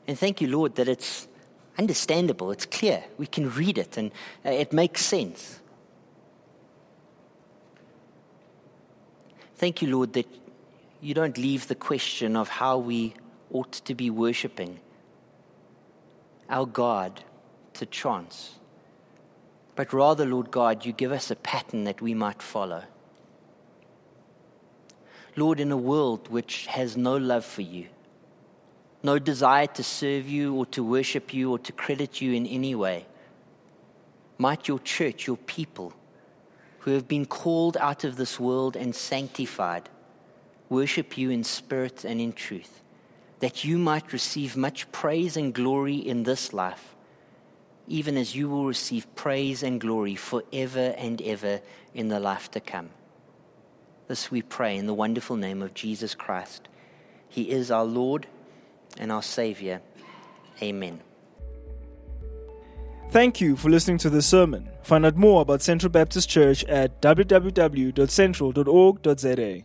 And 0.09 0.19
thank 0.19 0.41
you, 0.41 0.49
Lord, 0.49 0.77
that 0.77 0.89
it's 0.89 1.29
understandable, 1.77 2.51
it's 2.53 2.65
clear. 2.65 3.05
We 3.19 3.27
can 3.27 3.51
read 3.51 3.77
it 3.77 3.99
and 3.99 4.11
uh, 4.47 4.49
it 4.49 4.73
makes 4.73 5.05
sense. 5.05 5.61
Thank 9.57 9.83
you, 9.83 9.95
Lord, 9.95 10.15
that 10.15 10.27
you 11.03 11.13
don't 11.13 11.37
leave 11.37 11.69
the 11.69 11.75
question 11.75 12.35
of 12.35 12.49
how 12.49 12.79
we 12.79 13.13
ought 13.53 13.73
to 13.73 13.95
be 13.95 14.09
worshiping 14.09 14.81
our 16.49 16.67
God 16.67 17.23
to 17.75 17.87
chance, 17.87 18.55
but 19.77 19.93
rather, 19.93 20.25
Lord 20.25 20.51
God, 20.51 20.85
you 20.85 20.93
give 20.93 21.13
us 21.13 21.31
a 21.31 21.37
pattern 21.37 21.85
that 21.85 22.01
we 22.01 22.15
might 22.15 22.43
follow. 22.43 22.85
Lord, 25.37 25.59
in 25.59 25.73
a 25.73 25.77
world 25.77 26.29
which 26.29 26.67
has 26.67 26.97
no 26.97 27.17
love 27.17 27.45
for 27.45 27.63
you, 27.63 27.87
no 29.03 29.19
desire 29.19 29.67
to 29.67 29.83
serve 29.83 30.29
you 30.29 30.55
or 30.55 30.67
to 30.67 30.85
worship 30.85 31.35
you 31.35 31.51
or 31.51 31.59
to 31.59 31.73
credit 31.73 32.21
you 32.21 32.33
in 32.33 32.47
any 32.47 32.75
way, 32.75 33.07
might 34.39 34.69
your 34.69 34.79
church, 34.79 35.27
your 35.27 35.37
people, 35.37 35.93
who 36.81 36.93
have 36.93 37.09
been 37.09 37.27
called 37.27 37.77
out 37.79 38.05
of 38.05 38.17
this 38.17 38.39
world 38.39 38.77
and 38.77 38.95
sanctified, 38.95 39.89
worship 40.69 41.19
you 41.19 41.31
in 41.31 41.43
spirit 41.43 42.05
and 42.05 42.21
in 42.21 42.33
truth 42.33 42.84
that 43.45 43.63
you 43.63 43.77
might 43.77 44.15
receive 44.15 44.57
much 44.57 44.91
praise 44.91 45.37
and 45.37 45.53
glory 45.53 45.97
in 45.97 46.23
this 46.23 46.55
life, 46.55 46.95
even 47.87 48.17
as 48.17 48.35
you 48.35 48.49
will 48.49 48.65
receive 48.65 49.15
praise 49.15 49.63
and 49.63 49.83
glory 49.83 50.15
forever 50.15 50.95
and 50.97 51.21
ever 51.21 51.61
in 51.93 52.09
the 52.09 52.19
life 52.19 52.51
to 52.51 52.59
come. 52.59 52.89
This 54.09 54.31
we 54.31 54.41
pray 54.41 54.79
in 54.79 54.87
the 54.87 54.95
wonderful 54.95 55.37
name 55.37 55.61
of 55.61 55.75
Jesus 55.75 56.15
Christ. 56.15 56.69
He 57.29 57.51
is 57.51 57.71
our 57.71 57.85
Lord 57.85 58.27
and 58.97 59.13
our 59.13 59.23
Savior. 59.23 59.83
Amen. 60.63 61.01
Thank 63.11 63.43
you 63.43 63.57
for 63.57 63.69
listening 63.69 63.99
to 63.99 64.09
this 64.09 64.27
sermon. 64.27 64.71
Find 64.83 65.05
out 65.05 65.17
more 65.17 65.43
about 65.43 65.61
Central 65.61 65.91
Baptist 65.91 66.31
Church 66.31 66.65
at 66.65 67.03
www.central.org.za. 67.03 69.63